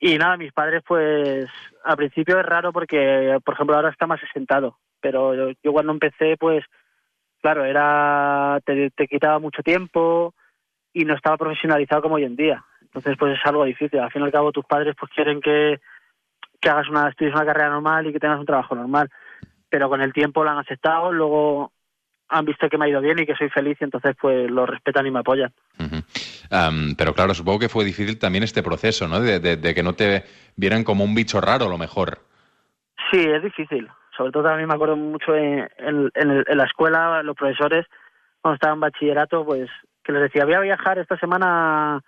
Y 0.00 0.16
nada, 0.18 0.36
mis 0.36 0.52
padres 0.52 0.82
pues 0.86 1.46
al 1.84 1.96
principio 1.96 2.38
es 2.38 2.46
raro 2.46 2.72
porque, 2.72 3.38
por 3.44 3.54
ejemplo, 3.54 3.76
ahora 3.76 3.90
está 3.90 4.06
más 4.06 4.22
asentado, 4.22 4.78
pero 5.00 5.34
yo, 5.34 5.50
yo 5.62 5.72
cuando 5.72 5.92
empecé 5.92 6.36
pues, 6.38 6.64
claro, 7.42 7.64
era 7.64 8.58
te, 8.64 8.90
te 8.90 9.06
quitaba 9.06 9.38
mucho 9.38 9.62
tiempo, 9.62 10.34
y 10.94 11.04
no 11.04 11.14
estaba 11.14 11.36
profesionalizado 11.36 12.02
como 12.02 12.14
hoy 12.14 12.24
en 12.24 12.36
día. 12.36 12.64
Entonces, 12.80 13.16
pues 13.18 13.36
es 13.36 13.44
algo 13.44 13.64
difícil. 13.64 13.98
Al 13.98 14.12
fin 14.12 14.22
y 14.22 14.24
al 14.24 14.32
cabo, 14.32 14.52
tus 14.52 14.64
padres 14.64 14.94
pues 14.98 15.10
quieren 15.12 15.40
que, 15.40 15.80
que 16.60 16.70
hagas 16.70 16.88
una, 16.88 17.08
estudies 17.08 17.34
una 17.34 17.44
carrera 17.44 17.70
normal 17.70 18.06
y 18.06 18.12
que 18.12 18.20
tengas 18.20 18.38
un 18.38 18.46
trabajo 18.46 18.76
normal. 18.76 19.10
Pero 19.74 19.88
con 19.88 20.00
el 20.00 20.12
tiempo 20.12 20.44
lo 20.44 20.50
han 20.50 20.58
aceptado, 20.58 21.10
luego 21.10 21.72
han 22.28 22.44
visto 22.44 22.68
que 22.68 22.78
me 22.78 22.84
ha 22.84 22.88
ido 22.88 23.00
bien 23.00 23.18
y 23.18 23.26
que 23.26 23.34
soy 23.34 23.48
feliz 23.48 23.76
y 23.80 23.82
entonces 23.82 24.14
pues 24.20 24.48
lo 24.48 24.66
respetan 24.66 25.04
y 25.04 25.10
me 25.10 25.18
apoyan. 25.18 25.52
Uh 25.80 25.82
-huh. 25.82 26.68
um, 26.70 26.94
pero 26.94 27.12
claro, 27.12 27.34
supongo 27.34 27.58
que 27.58 27.68
fue 27.68 27.84
difícil 27.84 28.16
también 28.16 28.44
este 28.44 28.62
proceso, 28.62 29.08
¿no? 29.08 29.18
De, 29.18 29.40
de, 29.40 29.56
de, 29.56 29.74
que 29.74 29.82
no 29.82 29.94
te 29.94 30.22
vieran 30.54 30.84
como 30.84 31.02
un 31.02 31.12
bicho 31.16 31.40
raro, 31.40 31.64
a 31.64 31.68
lo 31.68 31.76
mejor. 31.76 32.20
Sí, 33.10 33.18
es 33.18 33.42
difícil. 33.42 33.88
Sobre 34.16 34.30
todo 34.30 34.44
también 34.44 34.68
me 34.68 34.74
acuerdo 34.74 34.94
mucho 34.94 35.34
en, 35.34 35.68
en, 35.78 36.08
en, 36.14 36.44
en 36.46 36.56
la 36.56 36.66
escuela, 36.66 37.24
los 37.24 37.34
profesores, 37.34 37.84
cuando 38.40 38.54
estaba 38.54 38.74
en 38.74 38.80
bachillerato, 38.80 39.44
pues 39.44 39.68
que 40.04 40.12
les 40.12 40.22
decía, 40.22 40.44
voy 40.44 40.54
a 40.54 40.60
viajar 40.60 41.00
esta 41.00 41.18
semana 41.18 42.00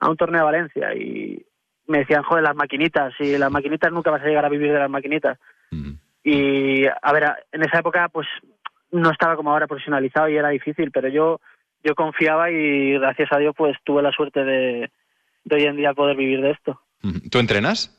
a 0.00 0.08
un 0.08 0.16
torneo 0.16 0.40
a 0.40 0.50
Valencia 0.50 0.94
y 0.94 1.44
me 1.88 1.98
decían, 1.98 2.22
joder, 2.22 2.42
las 2.42 2.56
maquinitas, 2.56 3.12
y 3.20 3.36
las 3.36 3.50
maquinitas 3.50 3.92
nunca 3.92 4.10
vas 4.10 4.22
a 4.22 4.26
llegar 4.28 4.46
a 4.46 4.48
vivir 4.48 4.72
de 4.72 4.78
las 4.78 4.88
maquinitas. 4.88 5.38
Mm. 5.72 6.00
Y, 6.24 6.86
a 6.86 7.12
ver, 7.12 7.24
en 7.52 7.62
esa 7.62 7.78
época, 7.78 8.08
pues, 8.08 8.26
no 8.90 9.10
estaba 9.10 9.36
como 9.36 9.50
ahora 9.50 9.66
profesionalizado 9.66 10.28
y 10.28 10.36
era 10.36 10.50
difícil, 10.50 10.90
pero 10.90 11.08
yo, 11.08 11.40
yo 11.82 11.94
confiaba 11.94 12.50
y 12.50 12.92
gracias 12.92 13.32
a 13.32 13.38
Dios, 13.38 13.54
pues, 13.56 13.76
tuve 13.84 14.02
la 14.02 14.12
suerte 14.12 14.44
de, 14.44 14.90
de 15.44 15.56
hoy 15.56 15.64
en 15.64 15.76
día 15.76 15.94
poder 15.94 16.16
vivir 16.16 16.40
de 16.40 16.50
esto. 16.50 16.80
¿Tú 17.30 17.38
entrenas? 17.38 17.98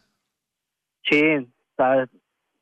Sí, 1.03 1.21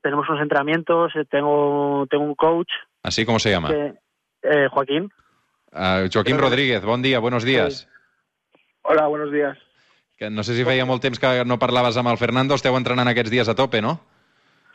tenemos 0.01 0.27
unos 0.29 0.41
entrenamientos, 0.41 1.13
tengo, 1.29 2.07
tengo 2.09 2.23
un 2.23 2.35
coach. 2.35 2.71
¿Así 3.03 3.25
cómo 3.25 3.39
se 3.39 3.51
llama? 3.51 3.69
Que, 3.69 3.93
eh, 4.43 4.67
Joaquín. 4.71 5.11
Uh, 5.71 6.09
Joaquim 6.11 6.35
Però... 6.35 6.49
Rodríguez, 6.49 6.83
bon 6.83 7.01
dia, 7.01 7.19
buenos 7.19 7.43
días. 7.43 7.87
Sí. 7.87 8.57
Hola, 8.81 9.07
buenos 9.07 9.31
días. 9.31 9.57
Que 10.17 10.29
no 10.29 10.43
sé 10.43 10.55
si 10.55 10.65
feia 10.65 10.85
molt 10.85 11.01
temps 11.01 11.19
que 11.21 11.45
no 11.45 11.57
parlaves 11.57 11.97
amb 11.97 12.11
el 12.11 12.17
Fernando, 12.17 12.57
esteu 12.57 12.75
entrenant 12.77 13.09
aquests 13.09 13.31
dies 13.33 13.49
a 13.49 13.55
tope, 13.57 13.81
no? 13.81 13.99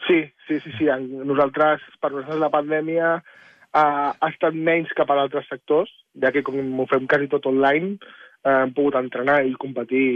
Sí, 0.06 0.22
sí, 0.46 0.60
sí, 0.60 0.70
sí. 0.78 0.86
Nosaltres, 1.26 1.82
per 2.00 2.12
nosaltres 2.12 2.40
la 2.40 2.52
pandèmia 2.52 3.16
ha, 3.16 3.86
ha 4.14 4.28
estat 4.30 4.54
menys 4.54 4.92
que 4.96 5.06
per 5.08 5.18
altres 5.18 5.48
sectors, 5.50 5.90
ja 6.22 6.32
que 6.34 6.44
com 6.46 6.58
ho 6.80 6.86
fem 6.90 7.08
quasi 7.10 7.28
tot 7.32 7.48
online, 7.50 7.96
eh, 8.44 8.54
hem 8.62 8.72
pogut 8.76 8.98
entrenar 9.00 9.40
i 9.44 9.56
competir 9.58 10.06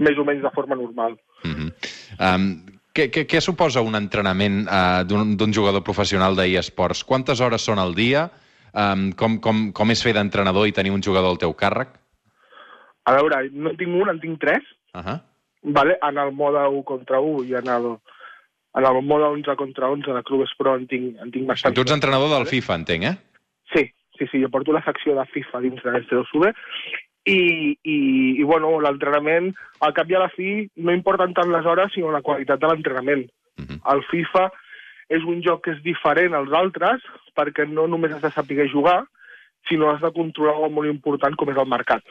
més 0.00 0.18
o 0.18 0.26
menys 0.28 0.44
de 0.44 0.54
forma 0.54 0.78
normal. 0.78 1.18
Uh 1.44 1.50
-huh. 1.50 1.68
um, 2.20 2.48
què, 2.94 3.10
què, 3.10 3.26
què 3.26 3.40
suposa 3.40 3.82
un 3.82 3.94
entrenament 3.98 4.68
uh, 4.70 5.02
d'un 5.04 5.52
jugador 5.52 5.82
professional 5.82 6.36
d'eSports? 6.36 7.04
Quantes 7.04 7.40
hores 7.40 7.62
són 7.62 7.78
al 7.78 7.94
dia? 7.94 8.30
Um, 8.74 9.12
com, 9.12 9.38
com, 9.40 9.72
com 9.72 9.90
és 9.90 10.02
fer 10.02 10.12
d'entrenador 10.14 10.66
i 10.66 10.72
tenir 10.72 10.90
un 10.90 11.02
jugador 11.02 11.30
al 11.30 11.38
teu 11.38 11.52
càrrec? 11.54 11.88
A 13.04 13.12
veure, 13.14 13.50
no 13.52 13.70
en 13.70 13.76
tinc 13.76 13.90
un, 13.90 14.08
en 14.08 14.20
tinc 14.20 14.40
tres. 14.40 14.62
Uh 14.94 15.02
-huh. 15.02 15.20
vale? 15.62 15.98
en 16.02 16.18
el 16.18 16.32
mode 16.32 16.68
1 16.68 16.82
contra 16.84 17.20
1 17.20 17.44
i 17.44 17.54
en 17.54 17.68
el, 17.68 17.98
en 18.74 18.84
el 18.84 19.02
mode 19.02 19.24
11 19.24 19.56
contra 19.56 19.88
11 19.88 20.12
de 20.12 20.22
Clubes 20.22 20.50
Pro 20.58 20.74
en 20.76 20.86
tinc, 20.86 21.18
en 21.22 21.30
tinc 21.30 21.46
bastant. 21.46 21.74
Tu 21.74 21.84
ets 21.84 21.94
entrenador 21.94 22.32
del 22.32 22.46
FIFA, 22.50 22.80
entenc, 22.82 23.04
eh? 23.04 23.14
Sí, 23.72 23.84
sí, 24.18 24.26
sí, 24.30 24.42
jo 24.42 24.50
porto 24.50 24.74
la 24.74 24.82
secció 24.84 25.14
de 25.14 25.26
FIFA 25.30 25.60
dins 25.62 25.82
de 25.84 25.94
l'S2UB 25.94 26.50
i, 27.30 27.38
i, 27.82 27.98
i 28.40 28.42
bueno, 28.42 28.74
l'entrenament, 28.82 29.52
al 29.80 29.94
cap 29.96 30.10
i 30.10 30.18
a 30.18 30.24
la 30.24 30.32
fi, 30.34 30.66
no 30.76 30.92
importen 30.92 31.32
tant 31.36 31.52
les 31.54 31.66
hores, 31.66 31.94
sinó 31.94 32.10
la 32.12 32.22
qualitat 32.26 32.60
de 32.60 32.68
l'entrenament. 32.68 33.24
Uh 33.58 33.64
-huh. 33.64 33.80
El 33.94 34.02
FIFA 34.10 34.50
és 35.08 35.22
un 35.22 35.42
joc 35.42 35.64
que 35.64 35.72
és 35.72 35.82
diferent 35.82 36.34
als 36.34 36.52
altres 36.52 37.02
perquè 37.36 37.68
no 37.68 37.86
només 37.86 38.12
has 38.12 38.22
de 38.22 38.30
saber 38.30 38.68
jugar, 38.70 39.04
sinó 39.68 39.90
has 39.90 40.00
de 40.00 40.12
controlar 40.12 40.58
una 40.58 40.74
molt 40.74 40.88
important 40.88 41.36
com 41.36 41.50
és 41.50 41.56
el 41.56 41.68
mercat. 41.68 42.02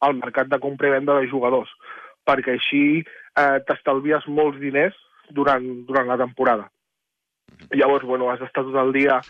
El 0.00 0.14
mercat 0.14 0.48
de 0.48 0.58
compra 0.58 0.88
i 0.88 0.90
venda 0.90 1.18
de 1.18 1.28
jugadors 1.28 1.70
perquè 2.26 2.52
així 2.52 3.04
eh, 3.38 3.58
t'estalvies 3.66 4.26
molts 4.26 4.58
diners 4.58 4.94
durant, 5.30 5.64
durant 5.86 6.08
la 6.08 6.18
temporada. 6.20 6.70
Llavors, 7.72 8.04
bueno, 8.04 8.30
has 8.30 8.40
d'estar 8.40 8.64
tot 8.66 8.76
el 8.80 8.92
dia 8.92 9.20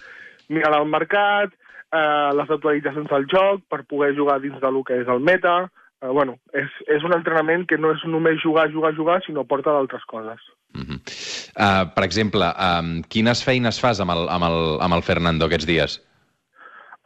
mirant 0.49 0.77
el 0.79 0.87
mercat, 0.91 1.53
eh, 1.93 2.31
les 2.39 2.51
actualitzacions 2.51 3.09
del 3.11 3.27
joc 3.31 3.65
per 3.71 3.85
poder 3.85 4.15
jugar 4.17 4.41
dins 4.43 4.61
del 4.63 4.83
que 4.87 5.01
és 5.03 5.09
el 5.09 5.21
meta. 5.21 5.57
Eh, 6.03 6.09
bueno, 6.09 6.37
és, 6.53 6.71
és 6.93 7.05
un 7.05 7.15
entrenament 7.17 7.67
que 7.67 7.79
no 7.79 7.93
és 7.95 8.03
només 8.05 8.43
jugar, 8.43 8.69
jugar, 8.73 8.93
jugar, 8.97 9.21
sinó 9.25 9.47
porta 9.49 9.73
d'altres 9.73 10.05
coses. 10.05 10.41
Uh 10.75 10.83
-huh. 10.83 10.99
uh, 11.57 11.95
per 11.95 12.05
exemple, 12.05 12.45
um, 12.45 13.03
quines 13.09 13.43
feines 13.45 13.81
fas 13.81 14.01
amb 14.01 14.11
el, 14.11 14.29
amb, 14.29 14.45
el, 14.45 14.79
amb 14.81 14.95
el 14.95 15.03
Fernando 15.03 15.47
aquests 15.47 15.67
dies? 15.67 16.03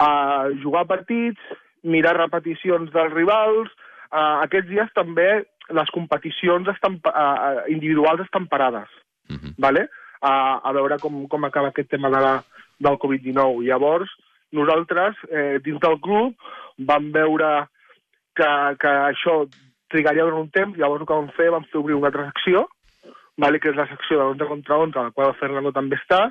Uh, 0.01 0.51
jugar 0.63 0.87
partits, 0.87 1.41
mirar 1.83 2.17
repeticions 2.17 2.91
dels 2.93 3.13
rivals... 3.13 3.71
Uh, 4.11 4.43
aquests 4.43 4.67
dies 4.67 4.89
també 4.93 5.47
les 5.71 5.91
competicions 5.95 6.69
estan, 6.69 7.01
uh, 7.07 7.65
individuals 7.69 8.27
estan 8.27 8.49
parades, 8.49 8.89
Uh 9.31 9.37
-huh. 9.37 9.55
vale? 9.59 9.89
uh, 10.23 10.61
a 10.63 10.73
veure 10.73 10.99
com, 10.99 11.27
com 11.29 11.45
acaba 11.45 11.69
aquest 11.69 11.91
tema 11.91 12.11
de 12.11 12.21
la, 12.21 12.43
del 12.79 12.99
Covid-19. 12.99 13.65
Llavors, 13.65 14.11
nosaltres, 14.53 15.17
eh, 15.31 15.61
dins 15.63 15.81
del 15.81 16.01
club, 16.01 16.35
vam 16.79 17.11
veure 17.13 17.69
que, 18.35 18.51
que 18.81 18.93
això 19.13 19.45
trigaria 19.91 20.25
durant 20.25 20.47
un 20.47 20.51
temps, 20.51 20.77
llavors 20.79 21.03
el 21.03 21.09
que 21.09 21.19
vam 21.19 21.31
fer, 21.37 21.51
vam 21.51 21.67
fer 21.71 21.81
obrir 21.81 21.99
una 21.99 22.11
altra 22.11 22.27
secció, 22.31 22.69
vale? 23.37 23.61
que 23.61 23.71
és 23.71 23.77
la 23.79 23.89
secció 23.91 24.19
de 24.19 24.25
l'11 24.25 24.49
contra 24.49 24.79
11, 24.79 24.99
a 24.99 25.07
la 25.09 25.15
qual 25.17 25.37
Fernando 25.39 25.73
també 25.77 25.99
està, 26.01 26.31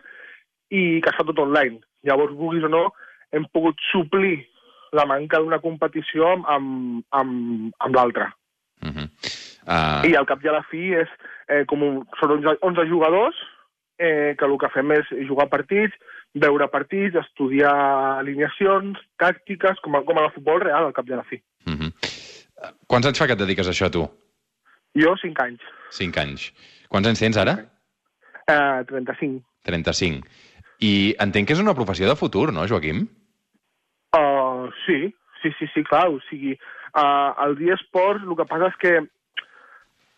i 0.69 1.00
que 1.01 1.12
està 1.12 1.25
tot 1.25 1.39
online. 1.46 1.79
Llavors, 2.08 2.36
vulguis 2.38 2.65
o 2.65 2.72
no, 2.72 2.89
hem 3.31 3.46
pogut 3.53 3.79
suplir 3.91 4.38
la 4.96 5.05
manca 5.05 5.39
d'una 5.39 5.60
competició 5.62 6.31
amb, 6.34 6.46
amb, 6.50 7.03
amb, 7.13 7.74
amb 7.77 7.96
l'altra. 7.96 8.31
Uh 8.89 8.96
-huh. 8.96 9.08
uh... 9.67 10.10
I 10.10 10.15
al 10.15 10.25
cap 10.25 10.43
i 10.43 10.50
a 10.50 10.58
la 10.58 10.63
fi 10.72 10.93
és, 10.98 11.10
eh, 11.48 11.63
com 11.65 11.84
un, 11.84 12.03
són 12.19 12.38
11, 12.39 12.58
11 12.62 12.88
jugadors 12.89 13.36
eh, 13.98 14.36
que 14.38 14.46
el 14.46 14.58
que 14.58 14.72
fem 14.74 14.91
és 14.96 15.12
jugar 15.27 15.50
partits, 15.50 15.96
veure 16.34 16.67
partits, 16.72 17.15
estudiar 17.15 17.74
alineacions, 18.19 18.98
tàctiques, 19.17 19.79
com 19.84 19.96
a, 19.96 20.03
com 20.08 20.17
a 20.17 20.25
la 20.27 20.34
futbol 20.34 20.62
real 20.62 20.86
al 20.86 20.93
cap 20.93 21.08
i 21.10 21.13
a 21.13 21.22
la 21.22 21.27
fi. 21.27 21.41
Uh 21.67 21.74
-huh. 21.74 21.91
Quants 22.88 23.08
anys 23.08 23.19
fa 23.19 23.27
que 23.27 23.34
et 23.34 23.39
dediques 23.39 23.67
a 23.67 23.72
això, 23.72 23.89
tu? 23.89 24.08
Jo, 24.96 25.15
5 25.22 25.43
anys. 25.43 25.62
5 25.89 26.17
anys. 26.17 26.51
Quants 26.90 27.07
anys 27.07 27.20
tens 27.20 27.37
ara? 27.37 27.57
Eh, 28.48 28.83
35. 28.87 29.44
35. 29.64 30.27
I 30.79 31.16
entenc 31.20 31.48
que 31.48 31.53
és 31.53 31.59
una 31.59 31.75
professió 31.75 32.07
de 32.07 32.16
futur, 32.16 32.51
no, 32.53 32.68
Joaquim? 32.68 33.07
Uh, 34.16 34.72
sí, 34.85 35.14
sí, 35.42 35.51
sí, 35.59 35.68
sí, 35.74 35.83
clar. 35.83 36.07
O 36.09 36.20
sigui, 36.29 36.57
uh, 36.94 37.32
el 37.46 37.58
dia 37.60 37.78
esports 37.78 38.25
el 38.25 38.38
que 38.38 38.48
passa 38.50 38.70
és 38.72 38.80
que 38.82 38.94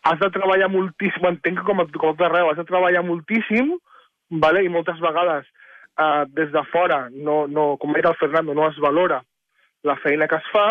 has 0.02 0.18
de 0.18 0.30
treballar 0.34 0.70
moltíssim, 0.72 1.26
entenc 1.28 1.60
que 1.60 1.66
com 1.66 1.82
a, 1.82 1.86
com 1.86 2.10
a 2.10 2.14
tot 2.14 2.24
arreu, 2.26 2.50
has 2.50 2.58
de 2.58 2.66
treballar 2.68 3.04
moltíssim, 3.06 3.76
vale? 4.42 4.64
i 4.64 4.72
moltes 4.72 4.98
vegades 5.02 5.46
uh, 5.98 6.24
des 6.34 6.50
de 6.54 6.64
fora, 6.72 7.04
no, 7.12 7.44
no, 7.46 7.76
com 7.78 7.92
ha 7.92 8.00
dit 8.00 8.10
el 8.10 8.18
Fernando, 8.18 8.54
no 8.54 8.66
es 8.68 8.80
valora 8.82 9.22
la 9.82 9.96
feina 10.02 10.28
que 10.30 10.38
es 10.38 10.50
fa, 10.54 10.66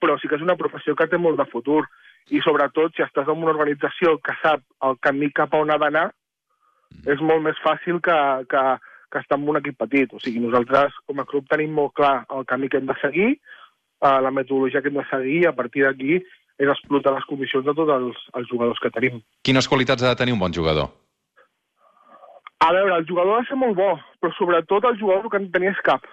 però 0.00 0.16
sí 0.18 0.28
que 0.28 0.38
és 0.38 0.44
una 0.44 0.58
professió 0.58 0.96
que 0.96 1.08
té 1.10 1.18
molt 1.20 1.38
de 1.38 1.46
futur. 1.50 1.84
I 2.30 2.40
sobretot, 2.44 2.94
si 2.94 3.02
estàs 3.04 3.28
en 3.30 3.42
una 3.42 3.52
organització 3.52 4.16
que 4.24 4.34
sap 4.42 4.62
el 4.86 4.96
camí 5.04 5.30
cap 5.34 5.54
a 5.54 5.60
on 5.62 5.70
ha 5.72 5.78
d'anar, 5.80 6.08
és 7.06 7.22
molt 7.24 7.42
més 7.44 7.58
fàcil 7.64 8.00
que, 8.04 8.16
que, 8.50 8.62
que 9.12 9.22
estar 9.22 9.38
en 9.38 9.48
un 9.48 9.60
equip 9.60 9.78
petit. 9.80 10.12
O 10.14 10.20
sigui, 10.22 10.42
nosaltres, 10.42 10.96
com 11.06 11.22
a 11.22 11.26
club, 11.28 11.46
tenim 11.50 11.74
molt 11.76 11.94
clar 11.98 12.14
el 12.36 12.46
camí 12.50 12.68
que 12.68 12.80
hem 12.80 12.90
de 12.90 12.98
seguir, 13.02 13.30
eh, 14.02 14.20
la 14.26 14.30
metodologia 14.30 14.82
que 14.82 14.88
hem 14.88 14.98
de 15.00 15.06
seguir, 15.10 15.42
i 15.42 15.48
a 15.48 15.56
partir 15.56 15.84
d'aquí 15.86 16.20
és 16.60 16.68
explotar 16.68 17.14
les 17.16 17.26
condicions 17.28 17.64
de 17.64 17.74
tots 17.76 17.92
els, 17.94 18.24
els 18.36 18.48
jugadors 18.52 18.80
que 18.82 18.92
tenim. 18.92 19.20
Quines 19.46 19.68
qualitats 19.68 20.04
ha 20.04 20.12
de 20.12 20.20
tenir 20.20 20.36
un 20.36 20.42
bon 20.42 20.52
jugador? 20.52 20.90
A 22.60 22.72
veure, 22.76 22.98
el 23.00 23.06
jugador 23.08 23.38
ha 23.38 23.44
de 23.44 23.48
ser 23.48 23.56
molt 23.56 23.76
bo, 23.78 23.94
però 24.20 24.32
sobretot 24.36 24.84
el 24.90 24.98
jugador 25.00 25.30
que 25.30 25.38
han 25.38 25.46
de 25.48 25.54
tenir 25.54 25.70
és 25.72 25.80
cap. 25.86 26.04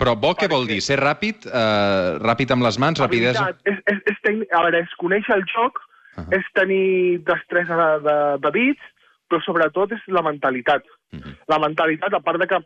Però 0.00 0.12
bo 0.16 0.32
què 0.36 0.48
vol 0.48 0.64
dir? 0.68 0.80
Ser 0.84 0.96
ràpid? 1.00 1.44
Eh, 1.48 2.08
ràpid 2.24 2.52
amb 2.52 2.64
les 2.64 2.78
mans? 2.80 3.00
Rapidesa? 3.00 3.50
És, 3.68 3.78
és, 3.92 4.00
és 4.12 4.18
tècnic, 4.24 4.48
a 4.52 4.62
veure, 4.64 4.82
és 4.84 4.96
conèixer 5.00 5.36
el 5.36 5.44
joc, 5.52 5.80
uh. 5.80 6.24
-huh. 6.24 6.36
és 6.38 6.52
tenir 6.56 7.20
destresa 7.28 7.76
de, 7.82 7.90
de, 8.08 8.16
de 8.44 8.50
bits, 8.56 8.92
però 9.28 9.42
sobretot 9.44 9.92
és 9.92 10.02
la 10.08 10.22
mentalitat. 10.22 10.84
Uh 11.12 11.20
-huh. 11.20 11.36
La 11.48 11.58
mentalitat, 11.58 12.12
a 12.12 12.20
part 12.20 12.40
de 12.40 12.46
que 12.46 12.60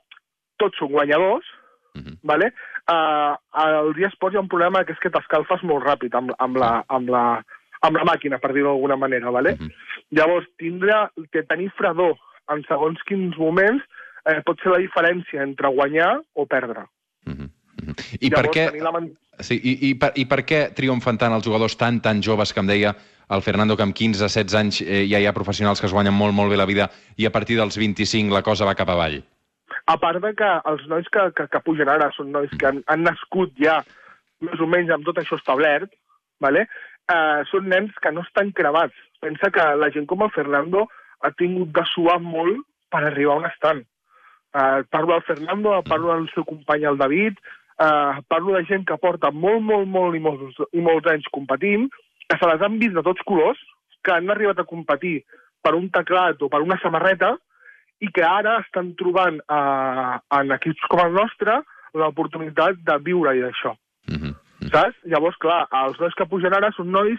tots 0.58 0.78
són 0.78 0.90
guanyadors, 0.90 1.46
Uh 1.90 2.02
-huh. 2.02 2.18
vale? 2.22 2.54
Uh, 2.90 3.36
al 3.64 3.94
dia 3.94 4.10
esports 4.10 4.34
hi 4.34 4.40
ha 4.40 4.44
un 4.44 4.50
problema 4.50 4.84
que 4.84 4.92
és 4.96 5.02
que 5.02 5.12
t'escalfes 5.14 5.62
molt 5.68 5.84
ràpid 5.86 6.14
amb, 6.18 6.34
amb, 6.38 6.58
la, 6.60 6.72
amb, 6.88 7.12
la, 7.12 7.24
amb 7.86 8.00
la 8.00 8.06
màquina, 8.08 8.40
per 8.42 8.52
dir-ho 8.52 8.72
d'alguna 8.72 8.96
manera. 8.96 9.30
Vale? 9.30 9.54
Uh 9.54 9.66
-huh. 9.66 9.72
Llavors, 10.10 10.46
tindre, 10.58 11.08
que 11.32 11.42
tenir 11.42 11.70
fredor 11.78 12.18
en 12.48 12.62
segons 12.68 12.98
quins 13.06 13.36
moments 13.38 13.82
eh, 14.26 14.42
pot 14.44 14.58
ser 14.62 14.72
la 14.72 14.82
diferència 14.82 15.42
entre 15.42 15.68
guanyar 15.68 16.20
o 16.34 16.46
perdre. 16.46 16.86
Uh 17.26 17.32
-huh. 17.32 17.48
Uh 17.82 17.86
-huh. 17.86 18.16
I 18.20 18.30
Llavors, 18.30 18.48
per 18.48 18.72
què... 18.72 18.82
la 18.82 18.92
Sí, 19.40 19.56
i, 19.56 19.88
i, 19.88 19.94
per, 19.94 20.12
I 20.20 20.26
per 20.26 20.42
què 20.44 20.60
triomfen 20.76 21.18
tant 21.20 21.32
els 21.32 21.46
jugadors 21.46 21.76
tan, 21.76 22.00
tan 22.04 22.20
joves, 22.22 22.52
que 22.52 22.60
em 22.60 22.66
deia 22.66 22.94
el 23.30 23.42
Fernando, 23.42 23.76
que 23.76 23.82
amb 23.86 23.96
15-16 23.96 24.56
anys 24.58 24.80
eh, 24.82 25.06
ja 25.08 25.20
hi 25.20 25.26
ha 25.26 25.32
professionals 25.32 25.80
que 25.80 25.86
es 25.86 25.92
guanyen 25.92 26.14
molt, 26.14 26.34
molt 26.34 26.50
bé 26.50 26.58
la 26.58 26.66
vida 26.66 26.90
i 27.16 27.26
a 27.26 27.30
partir 27.30 27.56
dels 27.56 27.78
25 27.78 28.34
la 28.34 28.42
cosa 28.42 28.66
va 28.68 28.74
cap 28.74 28.90
avall? 28.90 29.22
A 29.86 29.96
part 29.98 30.20
de 30.22 30.34
que 30.36 30.50
els 30.72 30.84
nois 30.90 31.08
que, 31.08 31.30
que, 31.36 31.48
que 31.48 31.64
pugen 31.64 31.88
ara 31.88 32.10
són 32.16 32.30
nois 32.34 32.52
que 32.58 32.68
han, 32.68 32.82
han 32.86 33.06
nascut 33.06 33.54
ja 33.58 33.80
més 34.44 34.60
o 34.60 34.68
menys 34.68 34.92
amb 34.92 35.04
tot 35.04 35.18
això 35.20 35.36
establert, 35.36 35.92
vale? 36.40 36.66
eh, 37.10 37.42
són 37.50 37.68
nens 37.70 37.96
que 38.02 38.12
no 38.14 38.24
estan 38.26 38.52
cremats. 38.56 38.96
Pensa 39.20 39.50
que 39.54 39.64
la 39.76 39.90
gent 39.94 40.06
com 40.10 40.24
el 40.24 40.32
Fernando 40.34 40.86
ha 41.20 41.32
tingut 41.36 41.72
de 41.76 41.84
suar 41.92 42.18
molt 42.24 42.62
per 42.92 43.02
arribar 43.04 43.38
on 43.40 43.48
estan. 43.50 43.82
Eh, 44.54 44.82
parlo 44.90 45.14
del 45.14 45.26
Fernando, 45.28 45.74
parlo 45.88 46.14
del 46.14 46.30
seu 46.34 46.46
company 46.48 46.86
el 46.88 46.98
David, 46.98 47.36
eh, 47.78 48.22
parlo 48.28 48.56
de 48.56 48.64
gent 48.70 48.86
que 48.86 48.98
porta 49.02 49.30
molt, 49.30 49.62
molt, 49.62 49.86
molt 49.88 50.16
i 50.16 50.22
molts, 50.22 50.62
i 50.72 50.82
molts 50.84 51.10
anys 51.12 51.28
competint, 51.34 51.90
que 52.30 52.38
se 52.38 52.48
les 52.48 52.62
han 52.62 52.78
vist 52.78 52.96
de 52.96 53.04
tots 53.06 53.22
colors, 53.26 53.60
que 54.02 54.14
han 54.14 54.30
arribat 54.32 54.62
a 54.62 54.68
competir 54.68 55.20
per 55.62 55.74
un 55.76 55.90
teclat 55.92 56.40
o 56.42 56.48
per 56.48 56.62
una 56.64 56.78
samarreta 56.80 57.34
i 58.00 58.08
que 58.12 58.24
ara 58.24 58.58
estan 58.64 58.94
trobant 58.96 59.40
eh, 59.40 60.14
en 60.38 60.56
equips 60.56 60.88
com 60.88 61.02
el 61.04 61.12
nostre 61.12 61.60
l'oportunitat 61.94 62.80
de 62.86 62.98
viure 63.04 63.36
i 63.36 63.44
d'això, 63.44 63.76
Uh 64.10 64.16
-huh. 64.16 64.34
saps? 64.70 64.96
Llavors, 65.04 65.36
clar, 65.36 65.68
els 65.70 65.98
nois 66.00 66.14
que 66.14 66.26
pugen 66.26 66.54
ara 66.54 66.70
són 66.72 66.90
nois 66.90 67.18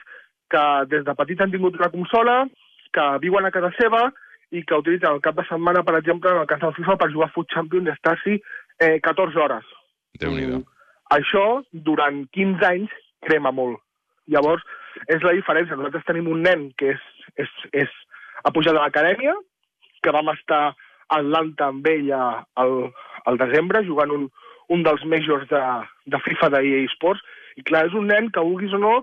que 0.50 0.63
des 0.88 1.04
de 1.06 1.13
petits 1.15 1.41
han 1.41 1.52
tingut 1.52 1.76
una 1.76 1.89
consola, 1.89 2.48
que 2.91 3.06
viuen 3.22 3.46
a 3.46 3.52
casa 3.52 3.72
seva 3.80 4.12
i 4.52 4.63
que 4.65 4.76
utilitzen 4.76 5.13
el 5.13 5.22
cap 5.22 5.36
de 5.36 5.46
setmana, 5.48 5.84
per 5.84 5.96
exemple, 5.98 6.30
en 6.32 6.41
el 6.41 6.48
cas 6.48 6.60
del 6.60 6.74
FIFA, 6.74 6.98
per 6.98 7.12
jugar 7.12 7.30
a 7.30 7.32
Foot 7.32 7.48
Champions 7.54 7.88
i 7.88 7.91
estar-s'hi 7.91 8.41
eh, 8.80 9.00
14 9.00 9.39
hores. 9.39 9.65
Déu-n'hi-do. 10.20 10.60
Mm, 10.60 10.65
Això, 11.12 11.63
durant 11.72 12.26
15 12.32 12.65
anys, 12.65 12.91
crema 13.22 13.52
molt. 13.52 13.80
Llavors, 14.28 14.63
és 15.08 15.22
la 15.24 15.34
diferència. 15.34 15.76
Nosaltres 15.76 16.06
tenim 16.06 16.28
un 16.28 16.41
nen 16.41 16.72
que 16.78 16.91
és, 16.91 17.02
és, 17.36 17.50
és 17.74 17.89
ha 18.44 18.52
pujat 18.52 18.76
a 18.76 18.82
l'acadèmia, 18.84 19.34
que 20.04 20.14
vam 20.16 20.30
estar 20.34 20.62
a 20.72 21.18
Atlanta 21.20 21.68
amb 21.72 21.88
ell 21.88 22.12
al, 22.16 22.76
al 23.26 23.38
desembre, 23.38 23.84
jugant 23.88 24.12
un, 24.12 24.30
un 24.70 24.84
dels 24.84 25.04
majors 25.06 25.48
de, 25.50 25.62
de 26.08 26.20
FIFA 26.26 26.50
d'EA 26.56 26.86
Sports, 26.96 27.22
i 27.58 27.64
clar, 27.68 27.86
és 27.90 27.94
un 27.98 28.08
nen 28.08 28.30
que, 28.32 28.40
vulguis 28.40 28.74
o 28.74 28.80
no, 28.80 29.02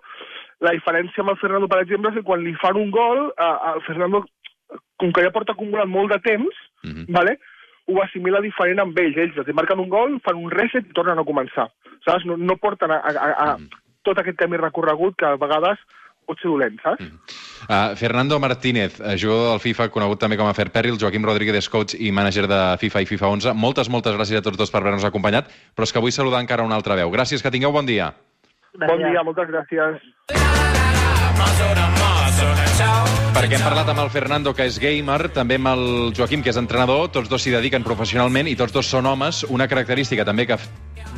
la 0.64 0.72
diferència 0.72 1.20
amb 1.22 1.30
el 1.34 1.38
Fernando, 1.38 1.68
per 1.68 1.82
exemple, 1.82 2.10
és 2.10 2.16
que 2.18 2.26
quan 2.26 2.40
li 2.42 2.54
fan 2.62 2.76
un 2.80 2.90
gol, 2.90 3.28
eh, 3.36 3.56
el 3.74 3.82
Fernando, 3.86 4.24
com 4.98 5.12
que 5.12 5.22
ja 5.22 5.30
porta 5.34 5.52
acumulant 5.52 5.88
molt 5.88 6.12
de 6.12 6.20
temps, 6.20 6.64
Uh 6.78 6.90
-huh. 6.90 7.06
vale? 7.12 7.38
ho 7.88 8.02
assimila 8.02 8.40
diferent 8.40 8.78
amb 8.78 8.98
ells. 9.00 9.16
Ells 9.16 9.36
els 9.36 9.54
marquen 9.56 9.80
un 9.80 9.88
gol, 9.88 10.20
fan 10.20 10.36
un 10.36 10.50
reset 10.50 10.84
i 10.86 10.92
tornen 10.92 11.18
a 11.18 11.24
començar. 11.24 11.64
Saps? 12.04 12.24
No, 12.24 12.36
no 12.36 12.56
porten 12.56 12.90
a, 12.90 12.98
a, 13.00 13.10
a, 13.10 13.30
a 13.52 13.56
Mm. 13.58 13.68
tot 14.04 14.18
aquest 14.18 14.36
camí 14.38 14.56
recorregut 14.56 15.16
que 15.16 15.26
a 15.26 15.36
vegades 15.36 15.78
pot 16.28 16.40
ser 16.42 16.50
dolent, 16.52 16.76
saps? 16.84 17.00
Mm. 17.00 17.36
Uh, 17.68 17.96
Fernando 17.98 18.38
Martínez, 18.38 19.00
uh, 19.00 19.16
jugador 19.16 19.54
del 19.54 19.62
FIFA, 19.64 19.88
conegut 19.94 20.20
també 20.20 20.38
com 20.40 20.48
a 20.48 20.54
Fair 20.56 20.70
Peril, 20.74 20.98
Joaquim 21.00 21.24
Rodríguez, 21.24 21.68
coach 21.72 21.96
i 21.96 22.12
mànager 22.14 22.46
de 22.50 22.60
FIFA 22.82 23.04
i 23.04 23.08
FIFA 23.08 23.32
11. 23.38 23.56
Moltes, 23.56 23.90
moltes 23.92 24.16
gràcies 24.16 24.40
a 24.40 24.44
tots 24.44 24.60
dos 24.60 24.72
per 24.72 24.82
haver-nos 24.82 25.08
acompanyat, 25.08 25.48
però 25.74 25.88
és 25.88 25.94
que 25.94 26.02
vull 26.04 26.14
saludar 26.14 26.44
encara 26.44 26.66
una 26.68 26.76
altra 26.78 26.98
veu. 26.98 27.10
Gràcies, 27.14 27.42
que 27.42 27.52
tingueu 27.54 27.72
bon 27.74 27.88
dia. 27.88 28.12
Bon 28.78 29.00
dia, 29.00 29.24
moltes 29.26 29.48
gràcies. 29.50 30.04
Perquè 33.38 33.54
hem 33.54 33.64
parlat 33.64 33.88
amb 33.90 34.02
el 34.02 34.10
Fernando, 34.10 34.52
que 34.54 34.66
és 34.68 34.78
gamer, 34.82 35.30
també 35.34 35.56
amb 35.58 35.70
el 35.72 35.82
Joaquim, 36.16 36.42
que 36.42 36.52
és 36.52 36.58
entrenador, 36.60 37.08
tots 37.14 37.30
dos 37.30 37.42
s'hi 37.42 37.54
dediquen 37.54 37.86
professionalment 37.86 38.50
i 38.50 38.56
tots 38.58 38.74
dos 38.74 38.86
són 38.86 39.06
homes. 39.06 39.44
Una 39.54 39.68
característica 39.70 40.26
també 40.26 40.46
que 40.46 40.58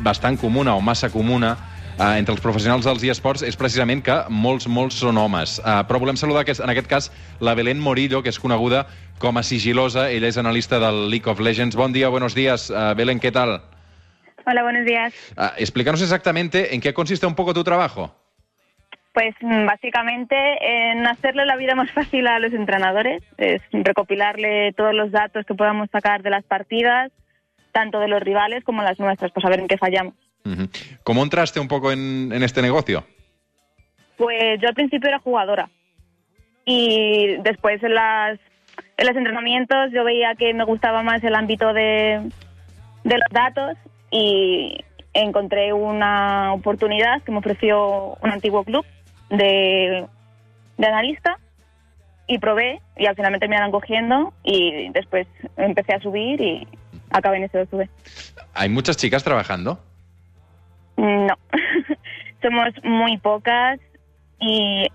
bastant 0.05 0.39
comuna 0.41 0.77
o 0.77 0.81
massa 0.85 1.11
comuna 1.13 1.57
eh, 2.01 2.19
entre 2.19 2.35
els 2.35 2.43
professionals 2.43 2.87
dels 2.89 3.05
eSports 3.13 3.45
és 3.47 3.59
precisament 3.61 4.03
que 4.05 4.17
molts, 4.33 4.69
molts 4.69 5.01
són 5.03 5.21
homes. 5.21 5.59
Eh, 5.61 5.77
però 5.89 6.01
volem 6.03 6.19
saludar, 6.21 6.45
que 6.49 6.55
és, 6.57 6.63
en 6.65 6.73
aquest 6.73 6.89
cas, 6.91 7.11
la 7.41 7.55
Belén 7.59 7.81
Morillo, 7.81 8.23
que 8.25 8.33
és 8.33 8.41
coneguda 8.41 8.87
com 9.21 9.37
a 9.37 9.45
sigilosa. 9.45 10.09
Ella 10.11 10.31
és 10.31 10.41
analista 10.41 10.81
del 10.81 11.09
League 11.11 11.31
of 11.31 11.41
Legends. 11.41 11.77
Bon 11.77 11.93
dia, 11.93 12.09
buenos 12.09 12.35
días. 12.35 12.71
Uh, 12.71 12.95
Belén, 12.97 13.21
¿qué 13.21 13.33
tal? 13.33 13.61
Hola, 14.47 14.63
buenos 14.63 14.87
días. 14.87 15.13
Uh, 15.37 15.53
explícanos 15.59 16.01
exactamente 16.03 16.75
en 16.75 16.81
qué 16.81 16.95
consiste 16.95 17.27
un 17.27 17.35
poco 17.35 17.53
tu 17.53 17.63
trabajo. 17.63 18.15
Pues 19.13 19.35
básicamente 19.43 20.37
en 20.63 21.07
hacerle 21.07 21.45
la 21.45 21.57
vida 21.57 21.75
más 21.75 21.91
fácil 21.99 22.27
a 22.27 22.39
los 22.39 22.53
entrenadores, 22.53 23.23
es 23.37 23.61
recopilarle 23.73 24.73
todos 24.73 24.95
los 24.95 25.11
datos 25.11 25.45
que 25.45 25.55
podamos 25.55 25.91
sacar 25.91 26.23
de 26.23 26.31
las 26.31 26.45
partidas, 26.45 27.13
tanto 27.73 28.01
de 28.01 28.09
los 28.09 28.23
rivales 28.23 28.65
como 28.65 28.83
las 28.83 28.99
nuestras, 28.99 29.33
para 29.33 29.43
saber 29.43 29.61
en 29.61 29.69
qué 29.69 29.77
fallamos. 29.77 30.15
¿Cómo 31.05 31.23
entraste 31.23 31.61
un 31.61 31.69
poco 31.69 31.93
en, 31.93 32.33
en, 32.33 32.43
este 32.43 32.63
negocio? 32.63 33.05
Pues 34.17 34.61
yo 34.61 34.69
al 34.69 34.75
principio 34.75 35.09
era 35.09 35.19
jugadora 35.19 35.71
y 36.65 37.37
después 37.43 37.83
en, 37.83 37.95
las, 37.95 38.39
en 38.97 39.07
los 39.07 39.17
entrenamientos 39.17 39.91
yo 39.93 40.05
veía 40.05 40.35
que 40.35 40.53
me 40.55 40.65
gustaba 40.65 41.03
más 41.03 41.23
el 41.25 41.35
ámbito 41.35 41.73
de, 41.73 42.31
de 43.05 43.15
los 43.15 43.29
datos 43.31 43.77
y 44.11 44.85
encontré 45.13 45.73
una 45.73 46.53
oportunidad 46.53 47.23
que 47.23 47.33
me 47.33 47.39
ofreció 47.39 48.17
un 48.23 48.31
antiguo 48.31 48.65
club 48.65 48.85
de, 49.31 50.07
de 50.79 50.87
analista 50.87 51.39
y 52.27 52.39
probé 52.39 52.81
y 52.97 53.07
al 53.07 53.17
final 53.17 53.33
me 53.33 53.39
terminaron 53.39 53.73
cogiendo 53.73 54.33
y 54.45 54.91
después 54.91 55.27
empecé 55.57 55.95
a 55.95 56.01
subir 56.01 56.41
y 56.41 56.67
acabé 57.11 57.39
en 57.39 57.45
ese 57.45 57.67
sube. 57.67 57.91
¿Hay 58.55 58.69
muchas 58.69 58.97
chicas 58.97 59.25
trabajando? 59.25 59.81
No, 61.01 61.35
somos 62.43 62.69
muy 62.85 63.17
pocas 63.17 63.81
y 64.39 64.87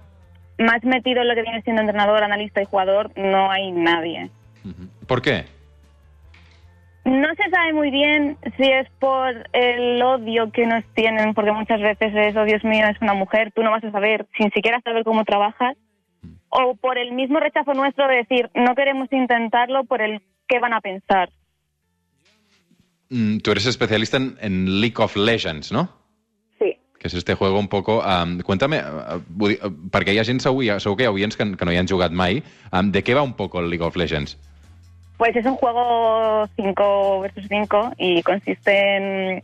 más 0.59 0.83
metido 0.83 1.21
en 1.21 1.27
lo 1.27 1.33
que 1.33 1.41
viene 1.41 1.63
siendo 1.63 1.81
entrenador, 1.81 2.23
analista 2.23 2.61
y 2.61 2.65
jugador, 2.65 3.11
no 3.17 3.49
hay 3.49 3.71
nadie. 3.71 4.29
¿Por 5.07 5.23
qué? 5.23 5.45
No 7.05 7.27
se 7.35 7.49
sabe 7.49 7.73
muy 7.73 7.89
bien 7.89 8.37
si 8.55 8.63
es 8.63 8.87
por 8.99 9.47
el 9.53 10.01
odio 10.01 10.51
que 10.51 10.67
nos 10.67 10.83
tienen, 10.93 11.33
porque 11.33 11.51
muchas 11.51 11.81
veces 11.81 12.13
es, 12.15 12.35
oh 12.35 12.45
Dios 12.45 12.63
mío, 12.63 12.85
es 12.87 13.01
una 13.01 13.15
mujer, 13.15 13.51
tú 13.51 13.63
no 13.63 13.71
vas 13.71 13.83
a 13.83 13.91
saber, 13.91 14.27
sin 14.37 14.51
siquiera 14.51 14.81
saber 14.81 15.03
cómo 15.03 15.23
trabajas, 15.23 15.75
o 16.49 16.75
por 16.75 16.99
el 16.99 17.13
mismo 17.13 17.39
rechazo 17.39 17.73
nuestro 17.73 18.07
de 18.07 18.17
decir, 18.17 18.51
no 18.53 18.75
queremos 18.75 19.11
intentarlo 19.11 19.85
por 19.85 20.03
el 20.03 20.21
qué 20.47 20.59
van 20.59 20.73
a 20.73 20.81
pensar. 20.81 21.29
Mm, 23.15 23.37
tú 23.37 23.51
eres 23.51 23.65
especialista 23.65 24.17
en, 24.17 24.35
en, 24.41 24.81
League 24.81 25.01
of 25.01 25.15
Legends, 25.15 25.71
¿no? 25.71 25.87
Sí. 26.59 26.77
Que 26.99 27.07
és 27.07 27.13
este 27.13 27.33
juego 27.33 27.57
un 27.57 27.69
poco... 27.69 28.01
Um, 28.03 28.41
cuéntame, 28.41 28.81
uh, 28.83 29.15
uh, 29.15 29.69
perquè 29.87 30.11
hi 30.11 30.19
ha 30.19 30.25
gent, 30.27 30.41
segur, 30.43 30.65
segur 30.83 30.97
que 30.99 31.05
hi 31.05 31.07
ha 31.07 31.13
oients 31.13 31.39
que, 31.39 31.47
que 31.55 31.67
no 31.67 31.71
hi 31.71 31.79
han 31.79 31.87
jugat 31.87 32.11
mai, 32.11 32.41
um, 32.73 32.91
de 32.91 33.05
què 33.07 33.15
va 33.15 33.23
un 33.23 33.31
poco 33.39 33.61
el 33.61 33.69
League 33.71 33.87
of 33.87 33.95
Legends? 33.95 34.35
Pues 35.15 35.33
es 35.33 35.45
un 35.45 35.55
juego 35.55 36.45
5 36.57 37.21
versus 37.21 37.47
5 37.47 37.93
y 37.97 38.21
consiste 38.23 38.75
en 38.97 39.43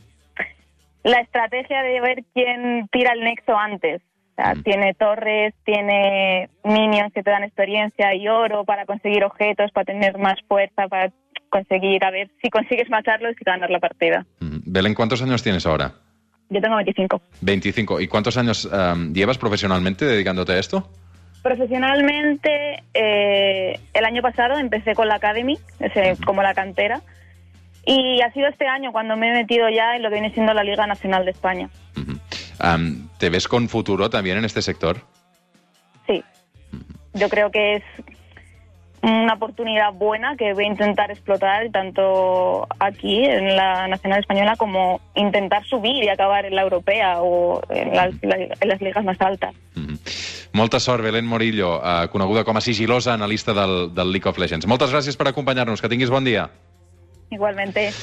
la 1.04 1.22
estrategia 1.22 1.82
de 1.82 2.02
ver 2.02 2.24
quién 2.34 2.90
tira 2.92 3.14
el 3.14 3.24
nexo 3.24 3.56
antes. 3.56 4.02
O 4.02 4.36
sea, 4.36 4.54
mm. 4.54 4.64
tiene 4.64 4.94
torres, 4.96 5.54
tiene 5.64 6.50
minions 6.66 7.14
que 7.14 7.24
te 7.24 7.32
dan 7.32 7.46
experiencia 7.46 8.14
y 8.16 8.28
oro 8.28 8.66
para 8.66 8.86
conseguir 8.86 9.24
objetos, 9.24 9.72
para 9.72 9.86
tener 9.86 10.18
más 10.18 10.42
fuerza, 10.50 10.90
para 10.90 11.14
conseguir, 11.52 12.04
a 12.04 12.10
ver 12.10 12.32
si 12.42 12.50
consigues 12.50 12.90
matarlos 12.90 13.36
y 13.40 13.44
ganar 13.44 13.70
la 13.70 13.80
partida. 13.80 14.26
Mm. 14.40 14.58
Belén, 14.66 14.96
¿cuántos 14.96 15.22
años 15.22 15.44
tienes 15.44 15.68
ahora? 15.68 15.94
Yo 16.50 16.60
tengo 16.60 16.76
25. 16.78 17.22
25. 17.42 18.02
¿Y 18.02 18.08
cuántos 18.08 18.36
años 18.38 18.66
um, 18.66 19.14
llevas 19.14 19.38
profesionalmente 19.38 20.06
dedicándote 20.06 20.54
a 20.54 20.60
esto? 20.60 20.90
Profesionalmente, 21.44 22.84
eh, 22.94 23.80
el 23.94 24.06
año 24.06 24.22
pasado 24.22 24.58
empecé 24.58 24.94
con 24.96 25.08
la 25.08 25.16
Academy, 25.16 25.58
ese, 25.80 26.18
como 26.26 26.42
la 26.42 26.54
cantera, 26.54 27.02
y 27.86 28.22
ha 28.22 28.32
sido 28.34 28.48
este 28.48 28.68
año 28.68 28.92
cuando 28.92 29.16
me 29.16 29.30
he 29.30 29.34
metido 29.34 29.70
ya 29.70 29.96
en 29.96 30.04
lo 30.04 30.10
que 30.10 30.16
viene 30.16 30.34
siendo 30.34 30.54
la 30.54 30.64
Liga 30.64 30.86
Nacional 30.88 31.26
de 31.26 31.32
España. 31.32 31.70
Uh 31.96 32.02
-huh. 32.02 32.76
um, 32.76 33.08
¿Te 33.18 33.30
ves 33.30 33.48
con 33.48 33.70
futuro 33.70 34.10
también 34.10 34.38
en 34.38 34.46
este 34.46 34.62
sector? 34.62 34.98
Sí, 36.06 36.24
uh 36.74 36.76
-huh. 36.76 37.20
yo 37.20 37.30
creo 37.30 37.50
que 37.50 37.76
es 37.76 37.84
una 39.02 39.34
oportunidad 39.34 39.94
buena 39.94 40.36
que 40.38 40.54
voy 40.54 40.66
a 40.66 40.68
intentar 40.68 41.10
explotar 41.12 41.70
tanto 41.72 42.68
aquí 42.80 43.26
en 43.26 43.56
la 43.56 43.88
Nacional 43.88 44.20
Española 44.20 44.56
como 44.58 45.02
intentar 45.16 45.64
subir 45.66 46.04
y 46.04 46.10
acabar 46.10 46.46
en 46.46 46.56
la 46.56 46.62
europea 46.62 47.22
o 47.22 47.62
en, 47.70 47.96
la, 47.96 48.06
en 48.06 48.68
las 48.68 48.82
ligas 48.82 49.04
más 49.04 49.20
altas. 49.22 49.54
Uh 49.76 49.80
-huh. 49.80 50.50
Molta 50.54 50.80
sort, 50.80 51.04
Belén 51.04 51.26
Morillo, 51.26 51.82
eh, 51.84 52.10
coneguda 52.10 52.44
com 52.44 52.58
a 52.58 52.62
sigilosa 52.62 53.14
analista 53.14 53.54
del, 53.54 53.94
del 53.94 54.12
League 54.12 54.30
of 54.30 54.38
Legends. 54.38 54.68
Moltes 54.68 54.92
gràcies 54.92 55.16
per 55.16 55.28
acompanyar-nos. 55.28 55.82
Que 55.82 55.90
tinguis 55.90 56.10
bon 56.10 56.24
dia. 56.24 56.50
Igualmente. 57.30 57.94